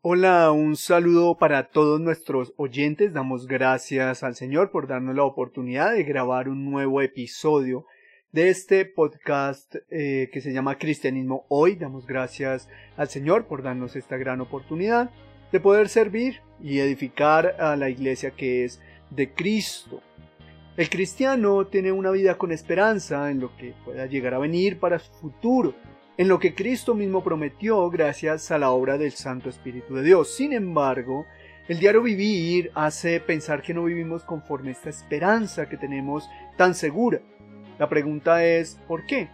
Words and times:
Hola, 0.00 0.52
un 0.52 0.76
saludo 0.76 1.38
para 1.38 1.70
todos 1.70 2.00
nuestros 2.00 2.54
oyentes. 2.56 3.12
Damos 3.12 3.48
gracias 3.48 4.22
al 4.22 4.36
Señor 4.36 4.70
por 4.70 4.86
darnos 4.86 5.16
la 5.16 5.24
oportunidad 5.24 5.92
de 5.92 6.04
grabar 6.04 6.48
un 6.48 6.70
nuevo 6.70 7.02
episodio 7.02 7.84
de 8.30 8.48
este 8.48 8.84
podcast 8.84 9.74
eh, 9.90 10.30
que 10.32 10.40
se 10.40 10.52
llama 10.52 10.78
Cristianismo 10.78 11.46
Hoy. 11.48 11.74
Damos 11.74 12.06
gracias 12.06 12.68
al 12.96 13.08
Señor 13.08 13.48
por 13.48 13.64
darnos 13.64 13.96
esta 13.96 14.16
gran 14.16 14.40
oportunidad 14.40 15.10
de 15.50 15.58
poder 15.58 15.88
servir 15.88 16.42
y 16.62 16.78
edificar 16.78 17.56
a 17.58 17.74
la 17.74 17.90
iglesia 17.90 18.30
que 18.30 18.64
es 18.64 18.80
de 19.10 19.34
Cristo. 19.34 20.00
El 20.76 20.90
cristiano 20.90 21.66
tiene 21.66 21.90
una 21.90 22.12
vida 22.12 22.38
con 22.38 22.52
esperanza 22.52 23.32
en 23.32 23.40
lo 23.40 23.56
que 23.56 23.74
pueda 23.84 24.06
llegar 24.06 24.34
a 24.34 24.38
venir 24.38 24.78
para 24.78 25.00
su 25.00 25.10
futuro, 25.14 25.74
en 26.18 26.26
lo 26.26 26.40
que 26.40 26.54
Cristo 26.54 26.96
mismo 26.96 27.22
prometió 27.22 27.88
gracias 27.88 28.50
a 28.50 28.58
la 28.58 28.70
obra 28.70 28.98
del 28.98 29.12
Santo 29.12 29.48
Espíritu 29.48 29.94
de 29.94 30.02
Dios. 30.02 30.34
Sin 30.34 30.52
embargo, 30.52 31.26
el 31.68 31.78
diario 31.78 32.02
vivir 32.02 32.72
hace 32.74 33.20
pensar 33.20 33.62
que 33.62 33.72
no 33.72 33.84
vivimos 33.84 34.24
conforme 34.24 34.70
a 34.70 34.72
esta 34.72 34.90
esperanza 34.90 35.68
que 35.68 35.76
tenemos 35.76 36.28
tan 36.56 36.74
segura. 36.74 37.20
La 37.78 37.88
pregunta 37.88 38.44
es, 38.44 38.80
¿por 38.88 39.06
qué? 39.06 39.28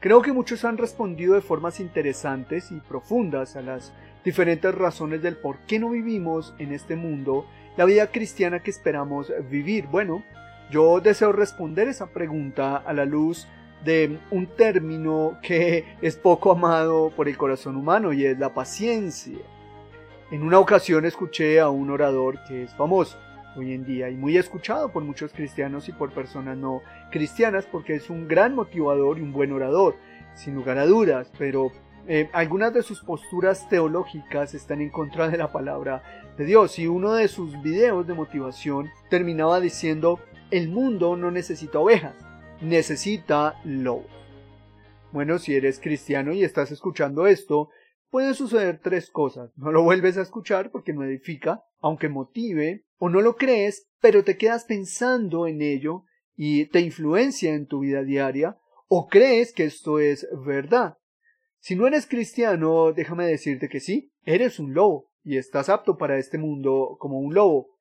Creo 0.00 0.20
que 0.20 0.34
muchos 0.34 0.66
han 0.66 0.76
respondido 0.76 1.34
de 1.34 1.40
formas 1.40 1.80
interesantes 1.80 2.70
y 2.70 2.80
profundas 2.80 3.56
a 3.56 3.62
las 3.62 3.94
diferentes 4.22 4.74
razones 4.74 5.22
del 5.22 5.38
por 5.38 5.60
qué 5.60 5.78
no 5.78 5.88
vivimos 5.88 6.54
en 6.58 6.72
este 6.74 6.94
mundo 6.94 7.46
la 7.78 7.86
vida 7.86 8.08
cristiana 8.08 8.62
que 8.62 8.70
esperamos 8.70 9.32
vivir. 9.48 9.86
Bueno, 9.86 10.22
yo 10.70 11.00
deseo 11.00 11.32
responder 11.32 11.88
esa 11.88 12.08
pregunta 12.08 12.76
a 12.76 12.92
la 12.92 13.06
luz 13.06 13.48
de 13.84 14.18
un 14.30 14.46
término 14.46 15.38
que 15.42 15.96
es 16.00 16.16
poco 16.16 16.52
amado 16.52 17.10
por 17.16 17.28
el 17.28 17.36
corazón 17.36 17.76
humano 17.76 18.12
y 18.12 18.24
es 18.26 18.38
la 18.38 18.54
paciencia. 18.54 19.38
En 20.30 20.42
una 20.42 20.58
ocasión 20.58 21.04
escuché 21.04 21.60
a 21.60 21.68
un 21.68 21.90
orador 21.90 22.38
que 22.48 22.64
es 22.64 22.74
famoso 22.74 23.18
hoy 23.56 23.74
en 23.74 23.84
día 23.84 24.08
y 24.08 24.16
muy 24.16 24.36
escuchado 24.36 24.90
por 24.90 25.04
muchos 25.04 25.32
cristianos 25.32 25.88
y 25.88 25.92
por 25.92 26.12
personas 26.12 26.56
no 26.56 26.82
cristianas 27.10 27.66
porque 27.66 27.94
es 27.94 28.08
un 28.08 28.26
gran 28.28 28.54
motivador 28.54 29.18
y 29.18 29.22
un 29.22 29.32
buen 29.32 29.52
orador, 29.52 29.96
sin 30.34 30.54
lugar 30.54 30.78
a 30.78 30.86
dudas, 30.86 31.30
pero 31.38 31.70
eh, 32.08 32.30
algunas 32.32 32.72
de 32.72 32.82
sus 32.82 33.00
posturas 33.00 33.68
teológicas 33.68 34.54
están 34.54 34.80
en 34.80 34.90
contra 34.90 35.28
de 35.28 35.36
la 35.36 35.52
palabra 35.52 36.02
de 36.36 36.44
Dios 36.44 36.78
y 36.78 36.86
uno 36.86 37.12
de 37.12 37.28
sus 37.28 37.60
videos 37.62 38.06
de 38.06 38.14
motivación 38.14 38.90
terminaba 39.08 39.60
diciendo 39.60 40.18
el 40.50 40.68
mundo 40.68 41.16
no 41.16 41.30
necesita 41.30 41.78
ovejas, 41.78 42.14
necesita 42.62 43.60
lobos. 43.64 44.10
Bueno, 45.12 45.38
si 45.38 45.54
eres 45.54 45.78
cristiano 45.78 46.32
y 46.32 46.44
estás 46.44 46.70
escuchando 46.70 47.26
esto, 47.26 47.70
pueden 48.10 48.34
suceder 48.34 48.80
tres 48.82 49.10
cosas. 49.10 49.50
No 49.56 49.72
lo 49.72 49.82
vuelves 49.82 50.16
a 50.16 50.22
escuchar 50.22 50.70
porque 50.70 50.92
no 50.92 51.04
edifica, 51.04 51.64
aunque 51.80 52.08
motive, 52.08 52.84
o 52.98 53.08
no 53.08 53.20
lo 53.20 53.36
crees, 53.36 53.88
pero 54.00 54.24
te 54.24 54.36
quedas 54.36 54.64
pensando 54.64 55.46
en 55.46 55.60
ello 55.60 56.04
y 56.36 56.66
te 56.66 56.80
influencia 56.80 57.52
en 57.52 57.66
tu 57.66 57.80
vida 57.80 58.02
diaria, 58.02 58.58
o 58.88 59.08
crees 59.08 59.52
que 59.52 59.64
esto 59.64 59.98
es 59.98 60.26
verdad. 60.46 60.98
Si 61.58 61.76
no 61.76 61.86
eres 61.86 62.06
cristiano, 62.06 62.92
déjame 62.92 63.26
decirte 63.26 63.68
que 63.68 63.80
sí, 63.80 64.12
eres 64.24 64.58
un 64.58 64.72
lobo 64.74 65.10
y 65.24 65.36
estás 65.36 65.68
apto 65.68 65.96
para 65.96 66.18
este 66.18 66.38
mundo 66.38 66.96
como 66.98 67.18
un 67.18 67.34
lobo. 67.34 67.72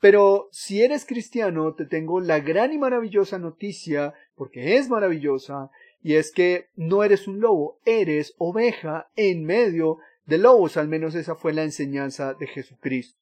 Pero 0.00 0.48
si 0.52 0.82
eres 0.82 1.04
cristiano, 1.06 1.74
te 1.74 1.86
tengo 1.86 2.20
la 2.20 2.40
gran 2.40 2.72
y 2.72 2.78
maravillosa 2.78 3.38
noticia, 3.38 4.14
porque 4.36 4.76
es 4.76 4.88
maravillosa, 4.88 5.70
y 6.02 6.14
es 6.14 6.30
que 6.30 6.68
no 6.76 7.02
eres 7.02 7.26
un 7.26 7.40
lobo, 7.40 7.80
eres 7.84 8.34
oveja 8.38 9.08
en 9.16 9.44
medio 9.44 9.98
de 10.26 10.38
lobos, 10.38 10.76
al 10.76 10.88
menos 10.88 11.14
esa 11.14 11.34
fue 11.34 11.52
la 11.52 11.64
enseñanza 11.64 12.34
de 12.34 12.46
Jesucristo. 12.46 13.18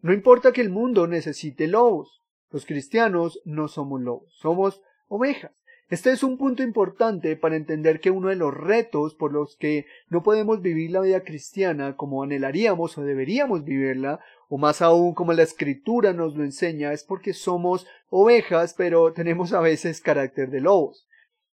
No 0.00 0.12
importa 0.12 0.52
que 0.52 0.60
el 0.60 0.70
mundo 0.70 1.06
necesite 1.06 1.66
lobos, 1.66 2.22
los 2.50 2.64
cristianos 2.64 3.40
no 3.44 3.68
somos 3.68 4.00
lobos, 4.00 4.32
somos 4.34 4.82
ovejas. 5.08 5.52
Este 5.88 6.10
es 6.10 6.24
un 6.24 6.36
punto 6.36 6.64
importante 6.64 7.36
para 7.36 7.54
entender 7.54 8.00
que 8.00 8.10
uno 8.10 8.28
de 8.28 8.34
los 8.34 8.52
retos 8.52 9.14
por 9.14 9.32
los 9.32 9.56
que 9.56 9.86
no 10.08 10.24
podemos 10.24 10.60
vivir 10.60 10.90
la 10.90 11.00
vida 11.00 11.20
cristiana 11.22 11.94
como 11.96 12.24
anhelaríamos 12.24 12.98
o 12.98 13.02
deberíamos 13.02 13.62
vivirla, 13.62 14.18
o 14.48 14.58
más 14.58 14.82
aún 14.82 15.14
como 15.14 15.32
la 15.32 15.44
escritura 15.44 16.12
nos 16.12 16.34
lo 16.34 16.42
enseña, 16.42 16.92
es 16.92 17.04
porque 17.04 17.32
somos 17.32 17.86
ovejas, 18.10 18.74
pero 18.74 19.12
tenemos 19.14 19.52
a 19.52 19.60
veces 19.60 20.00
carácter 20.00 20.50
de 20.50 20.60
lobos. 20.60 21.06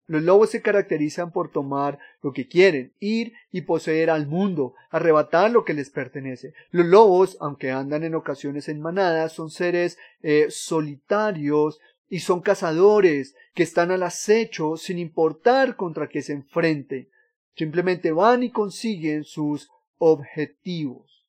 Los 0.06 0.22
lobos 0.22 0.50
se 0.50 0.62
caracterizan 0.62 1.30
por 1.30 1.52
tomar 1.52 2.00
lo 2.22 2.32
que 2.32 2.48
quieren, 2.48 2.92
ir 2.98 3.32
y 3.52 3.60
poseer 3.60 4.10
al 4.10 4.26
mundo, 4.26 4.74
arrebatar 4.90 5.52
lo 5.52 5.64
que 5.64 5.74
les 5.74 5.90
pertenece. 5.90 6.52
Los 6.72 6.86
lobos, 6.86 7.36
aunque 7.40 7.70
andan 7.70 8.02
en 8.02 8.16
ocasiones 8.16 8.68
en 8.68 8.80
manadas, 8.80 9.32
son 9.32 9.50
seres 9.50 9.98
eh, 10.22 10.46
solitarios, 10.50 11.78
y 12.10 12.18
son 12.18 12.40
cazadores 12.40 13.36
que 13.54 13.62
están 13.62 13.92
al 13.92 14.02
acecho 14.02 14.76
sin 14.76 14.98
importar 14.98 15.76
contra 15.76 16.08
qué 16.08 16.22
se 16.22 16.32
enfrenten. 16.32 17.08
Simplemente 17.54 18.10
van 18.10 18.42
y 18.42 18.50
consiguen 18.50 19.22
sus 19.22 19.70
objetivos. 19.96 21.26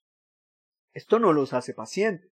Esto 0.93 1.19
no 1.19 1.33
los 1.33 1.53
hace 1.53 1.73
pacientes. 1.73 2.31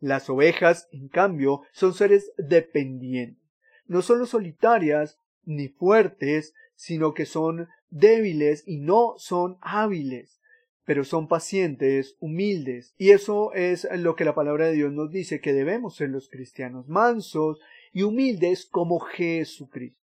Las 0.00 0.28
ovejas, 0.30 0.88
en 0.90 1.08
cambio, 1.08 1.62
son 1.72 1.92
seres 1.92 2.32
dependientes. 2.38 3.44
No 3.86 4.00
solo 4.00 4.26
solitarias 4.26 5.18
ni 5.44 5.68
fuertes, 5.68 6.54
sino 6.74 7.12
que 7.12 7.26
son 7.26 7.68
débiles 7.90 8.64
y 8.66 8.78
no 8.78 9.14
son 9.18 9.58
hábiles 9.60 10.40
pero 10.84 11.04
son 11.04 11.28
pacientes, 11.28 12.16
humildes, 12.18 12.94
y 12.98 13.10
eso 13.10 13.52
es 13.54 13.86
lo 13.96 14.16
que 14.16 14.24
la 14.24 14.34
palabra 14.34 14.66
de 14.66 14.72
Dios 14.72 14.92
nos 14.92 15.10
dice 15.10 15.40
que 15.40 15.52
debemos 15.52 15.96
ser 15.96 16.10
los 16.10 16.28
cristianos, 16.28 16.88
mansos 16.88 17.60
y 17.92 18.02
humildes 18.02 18.66
como 18.66 19.00
Jesucristo. 19.00 20.00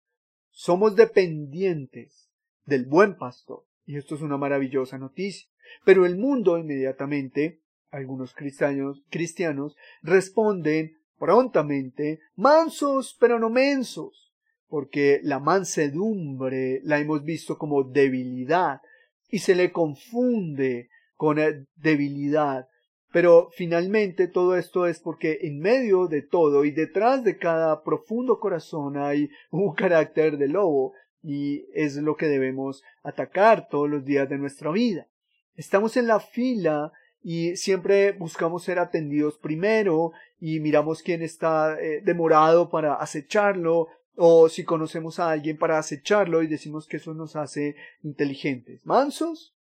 Somos 0.51 0.95
dependientes 0.95 2.29
del 2.66 2.85
buen 2.85 3.17
pastor. 3.17 3.66
Y 3.85 3.97
esto 3.97 4.16
es 4.16 4.21
una 4.21 4.38
maravillosa 4.38 4.97
noticia. 4.97 5.49
Pero 5.83 6.05
el 6.05 6.17
mundo 6.17 6.57
inmediatamente, 6.57 7.61
algunos 7.89 8.33
cristianos, 8.33 9.75
responden 10.01 10.97
prontamente, 11.17 12.19
mansos 12.35 13.16
pero 13.19 13.39
no 13.39 13.49
mensos, 13.49 14.33
porque 14.67 15.19
la 15.23 15.39
mansedumbre 15.39 16.81
la 16.83 17.00
hemos 17.00 17.23
visto 17.23 17.57
como 17.57 17.83
debilidad 17.83 18.81
y 19.29 19.39
se 19.39 19.55
le 19.55 19.71
confunde 19.71 20.89
con 21.15 21.38
debilidad. 21.75 22.67
Pero 23.13 23.51
finalmente 23.53 24.28
todo 24.28 24.57
esto 24.57 24.88
es 24.88 25.00
porque 25.00 25.38
en 25.44 25.59
medio 25.59 26.07
de 26.07 26.24
todo 26.24 26.66
y 26.66 26.72
detrás 26.72 27.24
de 27.24 27.38
cada 27.38 27.84
profundo 27.84 28.40
corazón 28.40 28.97
hay 28.97 29.29
un 29.51 29.74
carácter 29.75 30.40
de 30.40 30.47
lobo 30.47 30.94
y 31.22 31.68
es 31.74 31.96
lo 31.97 32.18
que 32.18 32.25
debemos 32.25 32.81
atacar 33.03 33.68
todos 33.69 33.88
los 33.88 34.03
días 34.03 34.28
de 34.28 34.40
nuestra 34.40 34.72
vida. 34.72 35.07
Estamos 35.56 35.96
en 35.96 36.07
la 36.07 36.19
fila 36.19 36.91
y 37.22 37.56
siempre 37.56 38.13
buscamos 38.13 38.63
ser 38.63 38.79
atendidos 38.79 39.38
primero 39.38 40.12
y 40.40 40.59
miramos 40.59 41.03
quién 41.03 41.22
está 41.22 41.80
eh, 41.80 42.01
demorado 42.03 42.72
para 42.72 42.95
acecharlo 42.95 43.90
o 44.16 44.50
si 44.50 44.63
conocemos 44.63 45.19
a 45.19 45.30
alguien 45.30 45.59
para 45.59 45.78
acecharlo 45.78 46.41
y 46.41 46.47
decimos 46.47 46.88
que 46.88 46.97
eso 46.97 47.13
nos 47.13 47.35
hace 47.35 47.75
inteligentes, 48.01 48.88
mansos, 48.88 49.56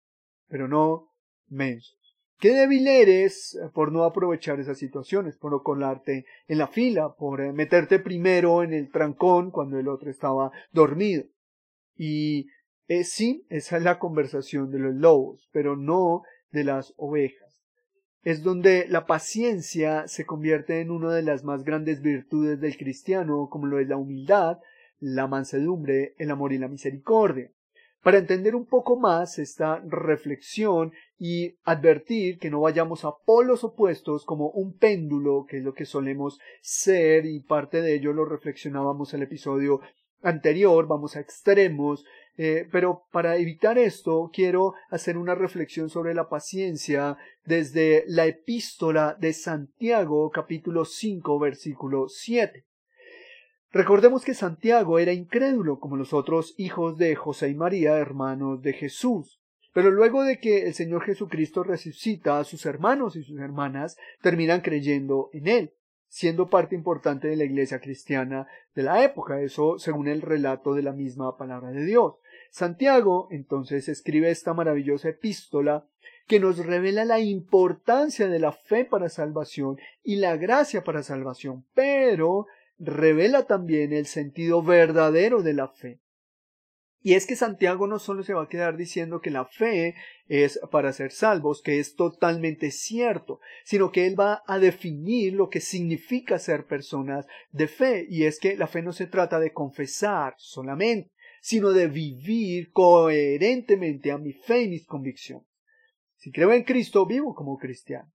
pero 0.48 0.68
no 0.68 1.10
mensos. 1.48 1.99
Qué 2.40 2.54
débil 2.54 2.88
eres 2.88 3.56
eh, 3.56 3.70
por 3.74 3.92
no 3.92 4.06
aprovechar 4.06 4.62
esas 4.62 4.78
situaciones, 4.78 5.38
por 5.38 5.52
no 5.52 5.62
colarte 5.62 6.26
en 6.48 6.58
la 6.58 6.68
fila, 6.68 7.14
por 7.16 7.42
eh, 7.42 7.52
meterte 7.52 8.00
primero 8.00 8.64
en 8.64 8.74
el 8.74 8.90
trancón 8.90 9.52
cuando 9.52 9.78
el 9.78 9.90
otro 9.90 10.10
estaba 10.10 10.50
dormido. 10.72 11.26
Y 11.98 12.48
eh, 12.88 13.04
sí, 13.04 13.46
esa 13.50 13.76
es 13.76 13.84
la 13.84 14.00
conversación 14.00 14.72
de 14.72 14.80
los 14.80 14.96
lobos, 14.96 15.50
pero 15.52 15.76
no 15.76 16.24
de 16.52 16.64
las 16.64 16.94
ovejas. 16.96 17.62
Es 18.24 18.42
donde 18.42 18.88
la 18.88 19.06
paciencia 19.06 20.08
se 20.08 20.26
convierte 20.26 20.80
en 20.80 20.92
una 20.92 21.14
de 21.14 21.24
las 21.24 21.44
más 21.44 21.66
grandes 21.66 22.02
virtudes 22.02 22.62
del 22.62 22.78
cristiano, 22.78 23.50
como 23.52 23.68
lo 23.68 23.80
es 23.80 23.88
la 23.90 23.98
humildad, 23.98 24.60
la 25.00 25.28
mansedumbre, 25.28 26.16
el 26.18 26.32
amor 26.32 26.54
y 26.54 26.58
la 26.58 26.70
misericordia 26.70 27.52
para 28.02 28.18
entender 28.18 28.56
un 28.56 28.66
poco 28.66 28.98
más 28.98 29.40
esta 29.40 29.82
reflexión 29.86 30.94
y 31.18 31.58
advertir 31.64 32.40
que 32.40 32.50
no 32.50 32.62
vayamos 32.62 33.04
a 33.04 33.12
polos 33.26 33.64
opuestos 33.64 34.26
como 34.26 34.50
un 34.52 34.78
péndulo, 34.78 35.46
que 35.48 35.58
es 35.58 35.64
lo 35.64 35.74
que 35.74 35.86
solemos 35.86 36.40
ser 36.62 37.26
y 37.26 37.42
parte 37.42 37.82
de 37.82 37.96
ello 37.96 38.14
lo 38.14 38.26
reflexionábamos 38.26 39.14
el 39.14 39.24
episodio 39.24 39.82
anterior, 40.22 40.88
vamos 40.88 41.16
a 41.16 41.20
extremos, 41.20 42.06
eh, 42.38 42.68
pero 42.72 43.04
para 43.12 43.38
evitar 43.38 43.78
esto 43.78 44.30
quiero 44.34 44.74
hacer 44.90 45.18
una 45.18 45.36
reflexión 45.36 45.90
sobre 45.90 46.14
la 46.14 46.30
paciencia 46.30 47.18
desde 47.46 48.06
la 48.08 48.26
epístola 48.26 49.18
de 49.20 49.34
Santiago 49.34 50.30
capítulo 50.30 50.86
5 50.86 51.40
versículo 51.40 52.08
7. 52.08 52.69
Recordemos 53.72 54.26
que 54.26 54.34
Santiago 54.34 54.98
era 54.98 55.14
incrédulo 55.14 55.80
como 55.80 55.96
los 55.96 56.12
otros 56.12 56.56
hijos 56.58 56.98
de 56.98 57.16
José 57.16 57.50
y 57.50 57.56
María, 57.56 57.98
hermanos 57.98 58.64
de 58.64 58.74
Jesús. 58.74 59.40
Pero 59.74 59.92
luego 59.92 60.24
de 60.24 60.40
que 60.40 60.66
el 60.66 60.74
Señor 60.74 61.04
Jesucristo 61.04 61.64
resucita, 61.64 62.40
a 62.40 62.44
sus 62.44 62.66
hermanos 62.66 63.16
y 63.16 63.22
sus 63.22 63.40
hermanas 63.40 63.96
terminan 64.22 64.62
creyendo 64.62 65.30
en 65.34 65.48
Él, 65.48 65.74
siendo 66.08 66.50
parte 66.50 66.74
importante 66.74 67.28
de 67.28 67.36
la 67.36 67.44
iglesia 67.44 67.80
cristiana 67.80 68.48
de 68.74 68.82
la 68.82 69.04
época, 69.04 69.40
eso 69.40 69.78
según 69.78 70.08
el 70.08 70.24
relato 70.24 70.74
de 70.74 70.82
la 70.82 70.94
misma 70.94 71.38
palabra 71.38 71.70
de 71.70 71.86
Dios. 71.86 72.16
Santiago 72.50 73.28
entonces 73.30 73.88
escribe 73.88 74.32
esta 74.32 74.56
maravillosa 74.56 75.10
epístola 75.10 75.86
que 76.26 76.40
nos 76.40 76.58
revela 76.66 77.06
la 77.06 77.20
importancia 77.20 78.28
de 78.28 78.40
la 78.40 78.52
fe 78.52 78.86
para 78.86 79.10
salvación 79.10 79.78
y 80.04 80.16
la 80.16 80.38
gracia 80.38 80.84
para 80.84 81.04
salvación, 81.04 81.66
pero 81.76 82.48
revela 82.80 83.46
también 83.46 83.94
el 83.94 84.06
sentido 84.06 84.64
verdadero 84.64 85.44
de 85.44 85.54
la 85.54 85.68
fe. 85.68 86.00
Y 87.02 87.14
es 87.14 87.26
que 87.26 87.38
Santiago 87.38 87.88
no 87.88 87.98
solo 87.98 88.24
se 88.24 88.34
va 88.34 88.44
a 88.44 88.50
quedar 88.50 88.76
diciendo 88.76 89.22
que 89.22 89.32
la 89.32 89.46
fe 89.46 89.96
es 90.28 90.60
para 90.70 90.92
ser 90.92 91.12
salvos, 91.12 91.62
que 91.62 91.80
es 91.80 91.96
totalmente 91.96 92.72
cierto, 92.72 93.40
sino 93.64 93.92
que 93.92 94.06
él 94.06 94.20
va 94.20 94.44
a 94.46 94.60
definir 94.60 95.34
lo 95.34 95.50
que 95.50 95.62
significa 95.62 96.40
ser 96.40 96.66
personas 96.66 97.26
de 97.52 97.68
fe. 97.70 98.06
Y 98.10 98.26
es 98.26 98.38
que 98.38 98.58
la 98.58 98.68
fe 98.68 98.82
no 98.82 98.92
se 98.92 99.08
trata 99.08 99.40
de 99.40 99.54
confesar 99.54 100.34
solamente, 100.38 101.12
sino 101.42 101.72
de 101.72 101.88
vivir 101.88 102.72
coherentemente 102.72 104.12
a 104.12 104.18
mi 104.18 104.34
fe 104.34 104.64
y 104.64 104.70
mis 104.70 104.86
convicciones. 104.86 105.48
Si 106.18 106.32
creo 106.32 106.52
en 106.52 106.64
Cristo, 106.64 107.06
vivo 107.06 107.34
como 107.34 107.58
cristiano. 107.58 108.12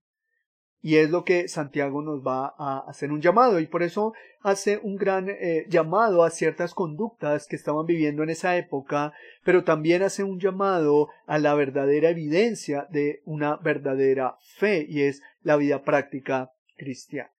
Y 0.85 0.97
es 0.97 1.09
lo 1.09 1.23
que 1.23 1.47
Santiago 1.47 2.03
nos 2.03 2.21
va 2.21 2.53
a 2.59 2.85
hacer 2.87 3.11
un 3.11 3.19
llamado 3.19 3.59
y 3.59 3.65
por 3.65 3.81
eso 3.81 4.13
hace 4.41 4.77
un 4.83 4.97
gran 4.97 5.31
eh, 5.31 5.65
llamado 5.67 6.23
a 6.23 6.29
ciertas 6.29 6.75
conductas 6.75 7.47
que 7.47 7.55
estaban 7.55 7.87
viviendo 7.87 8.21
en 8.21 8.29
esa 8.29 8.55
época, 8.55 9.11
pero 9.43 9.63
también 9.63 10.03
hace 10.03 10.21
un 10.21 10.39
llamado 10.39 11.09
a 11.25 11.39
la 11.39 11.55
verdadera 11.55 12.11
evidencia 12.11 12.85
de 12.91 13.23
una 13.25 13.55
verdadera 13.55 14.37
fe 14.57 14.85
y 14.87 15.01
es 15.01 15.23
la 15.41 15.57
vida 15.57 15.83
práctica 15.83 16.51
cristiana. 16.77 17.31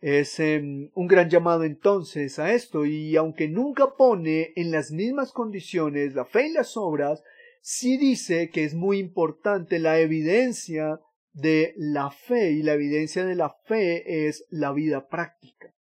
Es 0.00 0.40
em, 0.40 0.90
un 0.92 1.06
gran 1.06 1.30
llamado 1.30 1.62
entonces 1.62 2.40
a 2.40 2.52
esto 2.52 2.84
y 2.84 3.14
aunque 3.14 3.46
nunca 3.46 3.94
pone 3.96 4.52
en 4.56 4.72
las 4.72 4.90
mismas 4.90 5.30
condiciones 5.30 6.16
la 6.16 6.24
fe 6.24 6.48
y 6.48 6.52
las 6.52 6.76
obras, 6.76 7.22
sí 7.60 7.96
dice 7.96 8.50
que 8.50 8.64
es 8.64 8.74
muy 8.74 8.98
importante 8.98 9.78
la 9.78 10.00
evidencia 10.00 10.98
de 11.32 11.74
la 11.76 12.10
fe 12.10 12.50
y 12.52 12.62
la 12.62 12.74
evidencia 12.74 13.24
de 13.24 13.34
la 13.34 13.50
fe 13.66 14.26
es 14.28 14.44
la 14.50 14.72
vida 14.72 15.08
práctica. 15.08 15.74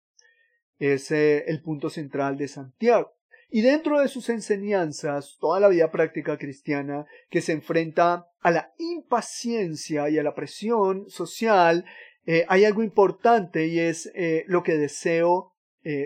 Es 0.78 1.12
eh, 1.12 1.46
el 1.48 1.62
punto 1.62 1.90
central 1.90 2.38
de 2.38 2.48
Santiago. 2.48 3.14
Y 3.50 3.62
dentro 3.62 4.02
de 4.02 4.08
sus 4.08 4.30
enseñanzas, 4.30 5.38
toda 5.40 5.60
la 5.60 5.70
vida 5.70 5.92
práctica 5.92 6.38
cristiana 6.38 7.06
que 7.30 7.42
se 7.42 7.54
enfrenta 7.54 8.28
a 8.42 8.52
la 8.52 8.74
impaciencia 8.78 10.10
y 10.10 10.18
a 10.18 10.24
la 10.24 10.36
presión 10.36 11.10
social, 11.10 11.86
eh, 12.26 12.46
hay 12.50 12.66
algo 12.66 12.84
importante 12.84 13.68
y 13.68 13.80
es 13.80 14.12
eh, 14.16 14.44
lo 14.48 14.64
que 14.64 14.76
deseo 14.76 15.52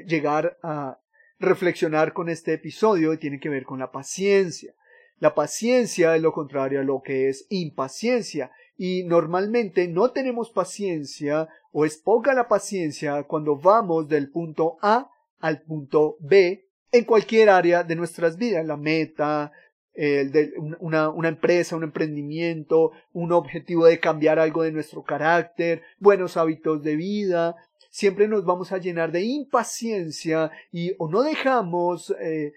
llegar 0.08 0.58
a 0.62 1.00
reflexionar 1.40 2.12
con 2.12 2.28
este 2.28 2.52
episodio 2.52 3.14
y 3.14 3.18
tiene 3.18 3.40
que 3.40 3.48
ver 3.48 3.64
con 3.64 3.80
la 3.80 3.94
paciencia. 3.94 4.74
La 5.20 5.36
paciencia 5.36 6.16
es 6.18 6.22
lo 6.22 6.34
contrario 6.34 6.80
a 6.80 6.84
lo 6.84 7.02
que 7.02 7.30
es 7.30 7.46
impaciencia 7.50 8.52
y 8.80 9.04
normalmente 9.04 9.90
no 9.90 10.12
tenemos 10.12 10.52
paciencia 10.52 11.50
o 11.74 11.84
es 11.84 11.98
poca 11.98 12.34
la 12.34 12.48
paciencia 12.48 13.24
cuando 13.24 13.58
vamos 13.58 14.08
del 14.08 14.32
punto 14.32 14.78
A 14.82 15.12
al 15.40 15.64
punto 15.64 16.16
B 16.22 16.66
en 16.90 17.04
cualquier 17.04 17.50
área 17.50 17.84
de 17.84 17.98
nuestras 17.98 18.38
vidas, 18.38 18.66
la 18.66 18.78
meta, 18.78 19.52
de 19.94 20.54
una, 20.80 21.10
una, 21.10 21.28
empresa, 21.28 21.76
un 21.76 21.84
emprendimiento, 21.84 22.94
un 23.12 23.34
objetivo 23.34 23.86
de 23.86 24.00
cambiar 24.00 24.40
algo 24.40 24.64
de 24.64 24.72
nuestro 24.72 25.04
carácter, 25.04 25.84
buenos 26.00 26.38
hábitos 26.38 26.82
de 26.82 26.96
vida. 26.96 27.58
Siempre 27.90 28.30
nos 28.30 28.46
vamos 28.46 28.72
a 28.72 28.78
llenar 28.78 29.12
de 29.12 29.24
impaciencia 29.24 30.52
y 30.72 30.94
o 31.00 31.10
no 31.10 31.22
dejamos 31.22 32.16
eh, 32.22 32.54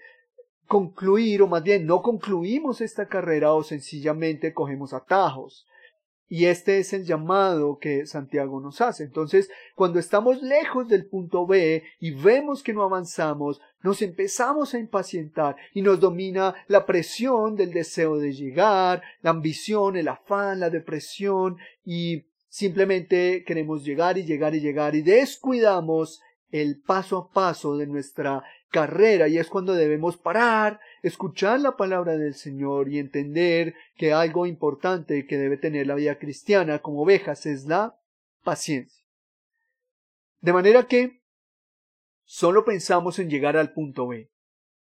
concluir 0.67 1.41
o 1.41 1.47
más 1.47 1.63
bien 1.63 1.85
no 1.85 2.01
concluimos 2.01 2.79
esta 2.79 3.07
carrera 3.09 3.53
o 3.53 3.61
sencillamente 3.61 4.53
cogemos 4.53 4.93
atajos. 4.93 5.67
Y 6.29 6.45
este 6.45 6.79
es 6.79 6.93
el 6.93 7.05
llamado 7.05 7.77
que 7.77 8.05
Santiago 8.05 8.59
nos 8.59 8.81
hace. 8.81 9.03
Entonces, 9.03 9.49
cuando 9.75 9.99
estamos 9.99 10.41
lejos 10.41 10.87
del 10.87 11.05
punto 11.05 11.45
B 11.45 11.83
y 11.99 12.11
vemos 12.11 12.63
que 12.63 12.73
no 12.73 12.83
avanzamos, 12.83 13.61
nos 13.81 14.01
empezamos 14.01 14.73
a 14.73 14.79
impacientar 14.79 15.55
y 15.73 15.81
nos 15.81 15.99
domina 15.99 16.55
la 16.67 16.85
presión 16.85 17.55
del 17.55 17.71
deseo 17.71 18.17
de 18.17 18.33
llegar, 18.33 19.03
la 19.21 19.31
ambición, 19.31 19.97
el 19.97 20.07
afán, 20.07 20.59
la 20.59 20.69
depresión 20.69 21.57
y 21.85 22.25
simplemente 22.47 23.43
queremos 23.45 23.83
llegar 23.83 24.17
y 24.17 24.23
llegar 24.23 24.55
y 24.55 24.61
llegar 24.61 24.95
y 24.95 25.01
descuidamos 25.01 26.21
el 26.49 26.79
paso 26.79 27.17
a 27.17 27.29
paso 27.29 27.77
de 27.77 27.87
nuestra 27.87 28.43
carrera 28.73 29.27
y 29.27 29.37
es 29.37 29.47
cuando 29.49 29.73
debemos 29.73 30.17
parar, 30.17 30.81
escuchar 31.03 31.59
la 31.59 31.77
palabra 31.77 32.17
del 32.17 32.33
Señor 32.33 32.89
y 32.89 32.97
entender 32.97 33.75
que 33.95 34.13
algo 34.13 34.47
importante 34.47 35.27
que 35.27 35.37
debe 35.37 35.57
tener 35.57 35.85
la 35.85 35.93
vida 35.93 36.17
cristiana 36.17 36.79
como 36.79 37.03
ovejas 37.03 37.45
es 37.45 37.65
la 37.65 37.95
paciencia. 38.43 39.05
De 40.41 40.53
manera 40.53 40.87
que 40.87 41.21
solo 42.25 42.65
pensamos 42.65 43.19
en 43.19 43.29
llegar 43.29 43.57
al 43.57 43.73
punto 43.73 44.07
B. 44.07 44.31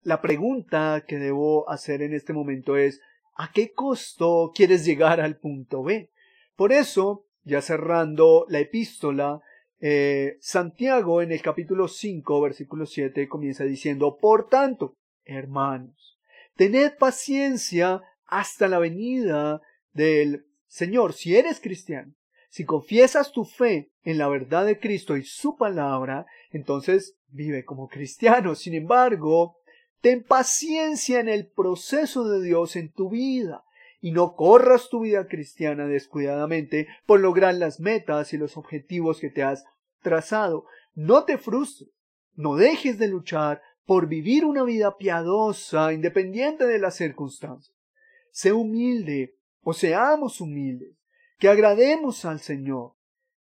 La 0.02 0.22
pregunta 0.22 1.06
que 1.08 1.18
debo 1.18 1.70
hacer 1.70 2.02
en 2.02 2.14
este 2.14 2.34
momento 2.34 2.76
es 2.76 3.02
¿a 3.36 3.52
qué 3.54 3.72
costo 3.72 4.52
quieres 4.54 4.84
llegar 4.84 5.22
al 5.22 5.38
punto 5.38 5.84
B? 5.84 6.12
Por 6.58 6.74
eso, 6.74 7.26
ya 7.44 7.62
cerrando 7.62 8.46
la 8.50 8.60
epístola, 8.60 9.42
eh, 9.82 10.38
Santiago 10.42 11.22
en 11.22 11.32
el 11.32 11.42
capítulo 11.42 11.88
5, 11.88 12.42
versículo 12.42 12.86
7 12.86 13.28
comienza 13.30 13.64
diciendo, 13.64 14.18
Por 14.20 14.50
tanto, 14.50 14.96
hermanos, 15.24 16.20
tened 16.56 16.98
paciencia 16.98 18.02
hasta 18.26 18.68
la 18.68 18.80
venida 18.80 19.62
del 19.94 20.46
Señor. 20.68 21.14
Si 21.14 21.36
eres 21.36 21.60
cristiano, 21.60 22.14
si 22.50 22.66
confiesas 22.66 23.32
tu 23.32 23.46
fe 23.46 23.92
en 24.04 24.18
la 24.18 24.28
verdad 24.28 24.66
de 24.66 24.80
Cristo 24.80 25.16
y 25.16 25.24
su 25.24 25.56
palabra, 25.56 26.26
entonces 26.52 27.16
vive 27.30 27.64
como 27.64 27.88
cristiano. 27.88 28.56
Sin 28.56 28.74
embargo, 28.74 29.58
ten 30.02 30.24
paciencia 30.24 31.20
en 31.20 31.30
el 31.30 31.48
proceso 31.48 32.28
de 32.28 32.44
Dios 32.44 32.76
en 32.76 32.92
tu 32.92 33.10
vida 33.10 33.64
y 34.02 34.12
no 34.12 34.36
corras 34.36 34.90
tu 34.90 35.02
vida 35.02 35.28
cristiana 35.28 35.86
descuidadamente 35.86 36.88
por 37.06 37.20
lograr 37.20 37.56
las 37.56 37.80
metas 37.80 38.34
y 38.34 38.38
los 38.38 38.58
objetivos 38.58 39.20
que 39.20 39.30
te 39.30 39.44
has 39.44 39.66
trazado. 40.02 40.66
No 40.96 41.26
te 41.26 41.38
frustres, 41.38 41.90
no 42.36 42.56
dejes 42.56 42.98
de 42.98 43.08
luchar 43.08 43.62
por 43.86 44.08
vivir 44.08 44.46
una 44.46 44.64
vida 44.64 44.98
piadosa 44.98 45.92
independiente 45.94 46.66
de 46.66 46.80
las 46.80 46.96
circunstancias. 46.96 47.76
Sé 48.32 48.54
humilde 48.54 49.36
o 49.62 49.74
seamos 49.74 50.40
humildes, 50.40 50.96
que 51.38 51.50
agrademos 51.50 52.24
al 52.26 52.40
Señor. 52.40 52.94